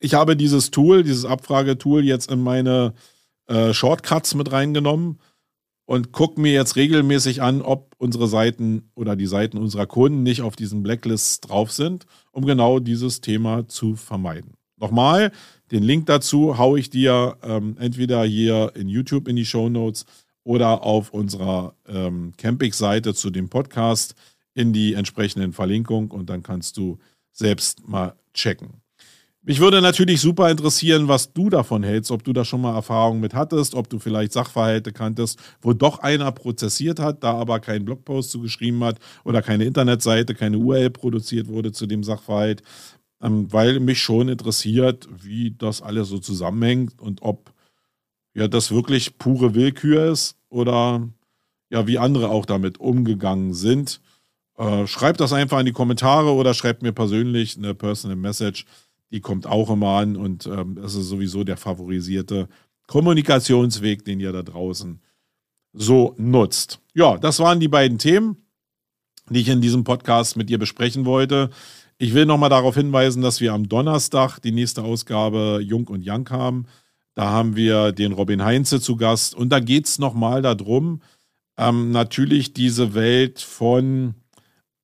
ich 0.03 0.13
habe 0.15 0.35
dieses 0.35 0.69
Tool, 0.69 1.03
dieses 1.03 1.23
Abfragetool 1.23 2.03
jetzt 2.03 2.29
in 2.29 2.43
meine 2.43 2.93
äh, 3.47 3.73
Shortcuts 3.73 4.35
mit 4.35 4.51
reingenommen 4.51 5.19
und 5.85 6.11
gucke 6.11 6.41
mir 6.41 6.51
jetzt 6.51 6.75
regelmäßig 6.75 7.41
an, 7.41 7.61
ob 7.61 7.95
unsere 7.97 8.27
Seiten 8.27 8.91
oder 8.95 9.15
die 9.15 9.27
Seiten 9.27 9.57
unserer 9.57 9.85
Kunden 9.85 10.21
nicht 10.21 10.41
auf 10.41 10.57
diesen 10.57 10.83
Blacklists 10.83 11.39
drauf 11.39 11.71
sind, 11.71 12.05
um 12.31 12.45
genau 12.45 12.79
dieses 12.79 13.21
Thema 13.21 13.67
zu 13.69 13.95
vermeiden. 13.95 14.55
Nochmal, 14.77 15.31
den 15.71 15.83
Link 15.83 16.07
dazu 16.07 16.57
haue 16.57 16.79
ich 16.79 16.89
dir 16.89 17.37
ähm, 17.41 17.77
entweder 17.79 18.25
hier 18.25 18.73
in 18.75 18.89
YouTube 18.89 19.29
in 19.29 19.37
die 19.37 19.45
Show 19.45 19.69
Notes 19.69 20.05
oder 20.43 20.83
auf 20.83 21.11
unserer 21.11 21.75
ähm, 21.87 22.33
Campix-Seite 22.35 23.13
zu 23.13 23.29
dem 23.29 23.47
Podcast 23.47 24.15
in 24.53 24.73
die 24.73 24.95
entsprechenden 24.95 25.53
Verlinkungen 25.53 26.11
und 26.11 26.29
dann 26.29 26.43
kannst 26.43 26.75
du 26.75 26.99
selbst 27.31 27.87
mal 27.87 28.15
checken. 28.33 28.82
Mich 29.45 29.59
würde 29.59 29.81
natürlich 29.81 30.21
super 30.21 30.49
interessieren, 30.49 31.09
was 31.09 31.33
du 31.33 31.49
davon 31.49 31.83
hältst, 31.83 32.11
ob 32.11 32.23
du 32.23 32.31
da 32.31 32.45
schon 32.45 32.61
mal 32.61 32.73
Erfahrungen 32.75 33.19
mit 33.19 33.33
hattest, 33.33 33.75
ob 33.75 33.89
du 33.89 33.99
vielleicht 33.99 34.31
Sachverhalte 34.31 34.93
kanntest, 34.93 35.37
wo 35.61 35.73
doch 35.73 35.99
einer 35.99 36.31
prozessiert 36.31 36.99
hat, 36.99 37.23
da 37.23 37.33
aber 37.33 37.59
keinen 37.59 37.83
Blogpost 37.83 38.31
zu 38.31 38.39
geschrieben 38.39 38.83
hat 38.85 38.99
oder 39.25 39.41
keine 39.41 39.65
Internetseite, 39.65 40.33
keine 40.33 40.57
URL 40.57 40.91
produziert 40.91 41.47
wurde 41.47 41.73
zu 41.73 41.87
dem 41.87 42.03
Sachverhalt 42.03 42.63
ähm, 43.23 43.51
weil 43.51 43.79
mich 43.79 44.01
schon 44.01 44.29
interessiert, 44.29 45.07
wie 45.09 45.55
das 45.57 45.81
alles 45.81 46.09
so 46.09 46.19
zusammenhängt 46.19 46.99
und 46.99 47.21
ob 47.21 47.53
ja 48.35 48.47
das 48.47 48.71
wirklich 48.71 49.17
pure 49.17 49.55
Willkür 49.55 50.11
ist 50.11 50.35
oder 50.49 51.07
ja 51.69 51.87
wie 51.87 51.97
andere 51.97 52.29
auch 52.29 52.45
damit 52.45 52.79
umgegangen 52.79 53.53
sind. 53.53 54.01
Äh, 54.57 54.85
schreibt 54.87 55.21
das 55.21 55.33
einfach 55.33 55.59
in 55.59 55.65
die 55.65 55.71
Kommentare 55.71 56.33
oder 56.33 56.53
schreibt 56.53 56.83
mir 56.83 56.91
persönlich 56.91 57.57
eine 57.57 57.73
Personal 57.73 58.17
Message. 58.17 58.65
Die 59.13 59.21
kommt 59.21 59.45
auch 59.45 59.69
immer 59.69 59.99
an 59.99 60.17
und 60.17 60.47
ähm, 60.47 60.75
das 60.75 60.95
ist 60.95 61.07
sowieso 61.07 61.43
der 61.43 61.55
favorisierte 61.55 62.49
Kommunikationsweg, 62.87 64.03
den 64.03 64.19
ihr 64.19 64.31
da 64.33 64.41
draußen 64.41 64.99
so 65.71 66.15
nutzt. 66.17 66.79
Ja, 66.95 67.17
das 67.17 67.37
waren 67.37 67.59
die 67.59 67.67
beiden 67.67 67.99
Themen, 67.99 68.37
die 69.29 69.41
ich 69.41 69.49
in 69.49 69.61
diesem 69.61 69.83
Podcast 69.83 70.35
mit 70.35 70.49
dir 70.49 70.57
besprechen 70.57 71.05
wollte. 71.05 71.51
Ich 71.99 72.15
will 72.15 72.25
nochmal 72.25 72.49
darauf 72.49 72.73
hinweisen, 72.73 73.21
dass 73.21 73.39
wir 73.39 73.53
am 73.53 73.69
Donnerstag 73.69 74.39
die 74.39 74.51
nächste 74.51 74.81
Ausgabe 74.81 75.59
Jung 75.63 75.87
und 75.87 76.03
Young 76.03 76.27
haben. 76.31 76.65
Da 77.13 77.29
haben 77.29 77.55
wir 77.55 77.91
den 77.91 78.13
Robin 78.13 78.43
Heinze 78.43 78.81
zu 78.81 78.95
Gast 78.95 79.35
und 79.35 79.49
da 79.49 79.59
geht 79.59 79.85
es 79.85 79.99
nochmal 79.99 80.41
darum, 80.41 81.03
ähm, 81.55 81.91
natürlich 81.91 82.53
diese 82.53 82.95
Welt 82.95 83.39
von 83.41 84.15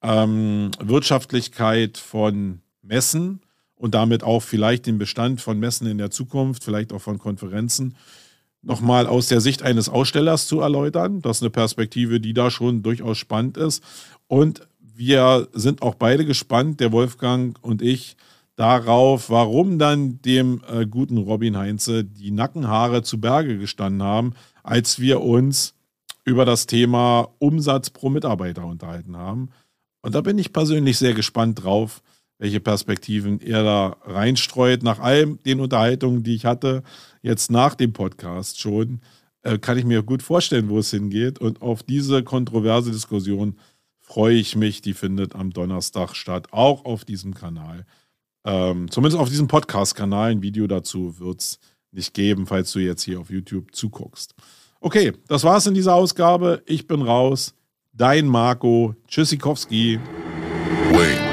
ähm, 0.03 0.69
Wirtschaftlichkeit 0.79 1.97
von 1.97 2.61
Messen 2.83 3.41
und 3.79 3.95
damit 3.95 4.23
auch 4.23 4.41
vielleicht 4.41 4.85
den 4.85 4.97
Bestand 4.99 5.41
von 5.41 5.57
Messen 5.57 5.87
in 5.87 5.97
der 5.97 6.11
Zukunft, 6.11 6.63
vielleicht 6.65 6.91
auch 6.93 7.01
von 7.01 7.17
Konferenzen, 7.17 7.95
nochmal 8.61 9.07
aus 9.07 9.29
der 9.29 9.39
Sicht 9.39 9.63
eines 9.63 9.87
Ausstellers 9.87 10.47
zu 10.47 10.59
erläutern. 10.59 11.21
Das 11.21 11.37
ist 11.37 11.43
eine 11.43 11.49
Perspektive, 11.49 12.19
die 12.19 12.33
da 12.33 12.51
schon 12.51 12.83
durchaus 12.83 13.17
spannend 13.17 13.55
ist. 13.55 13.81
Und 14.27 14.67
wir 14.81 15.47
sind 15.53 15.81
auch 15.81 15.95
beide 15.95 16.25
gespannt, 16.25 16.81
der 16.81 16.91
Wolfgang 16.91 17.57
und 17.61 17.81
ich, 17.81 18.17
darauf, 18.57 19.29
warum 19.29 19.79
dann 19.79 20.21
dem 20.23 20.61
äh, 20.69 20.85
guten 20.85 21.17
Robin 21.17 21.55
Heinze 21.55 22.03
die 22.03 22.31
Nackenhaare 22.31 23.01
zu 23.01 23.21
Berge 23.21 23.57
gestanden 23.57 24.03
haben, 24.03 24.33
als 24.61 24.99
wir 24.99 25.21
uns 25.21 25.73
über 26.25 26.43
das 26.43 26.67
Thema 26.67 27.29
Umsatz 27.39 27.89
pro 27.89 28.09
Mitarbeiter 28.09 28.65
unterhalten 28.65 29.15
haben. 29.15 29.51
Und 30.01 30.15
da 30.15 30.19
bin 30.19 30.37
ich 30.37 30.51
persönlich 30.51 30.97
sehr 30.97 31.13
gespannt 31.13 31.63
drauf, 31.63 32.01
welche 32.39 32.59
Perspektiven 32.59 33.39
er 33.41 33.63
da 33.63 33.97
reinstreut. 34.05 34.81
Nach 34.81 34.99
all 34.99 35.35
den 35.45 35.59
Unterhaltungen, 35.59 36.23
die 36.23 36.35
ich 36.35 36.45
hatte, 36.45 36.83
jetzt 37.21 37.51
nach 37.51 37.75
dem 37.75 37.93
Podcast 37.93 38.59
schon, 38.59 39.01
äh, 39.43 39.59
kann 39.59 39.77
ich 39.77 39.85
mir 39.85 40.01
gut 40.01 40.23
vorstellen, 40.23 40.69
wo 40.69 40.79
es 40.79 40.89
hingeht. 40.89 41.39
Und 41.39 41.61
auf 41.61 41.83
diese 41.83 42.23
kontroverse 42.23 42.91
Diskussion 42.91 43.57
freue 43.99 44.35
ich 44.35 44.55
mich. 44.55 44.81
Die 44.81 44.93
findet 44.93 45.35
am 45.35 45.51
Donnerstag 45.51 46.15
statt, 46.15 46.47
auch 46.51 46.85
auf 46.85 47.05
diesem 47.05 47.35
Kanal. 47.35 47.85
Ähm, 48.45 48.89
zumindest 48.89 49.21
auf 49.21 49.29
diesem 49.29 49.47
Podcast-Kanal. 49.47 50.31
Ein 50.31 50.41
Video 50.41 50.65
dazu 50.65 51.19
wird 51.19 51.41
es 51.41 51.59
nicht 51.91 52.13
geben, 52.13 52.47
falls 52.47 52.71
du 52.71 52.79
jetzt 52.79 53.03
hier 53.03 53.19
auf 53.19 53.29
YouTube 53.29 53.75
zuguckst. 53.75 54.33
Okay, 54.79 55.11
das 55.27 55.43
war's 55.43 55.67
in 55.67 55.73
dieser 55.73 55.93
Ausgabe. 55.93 56.63
Ich 56.65 56.87
bin 56.87 57.01
raus. 57.01 57.53
Dein 57.91 58.27
Marco. 58.27 58.95
Tschüssikowski. 59.07 59.99
Wait. 60.93 61.28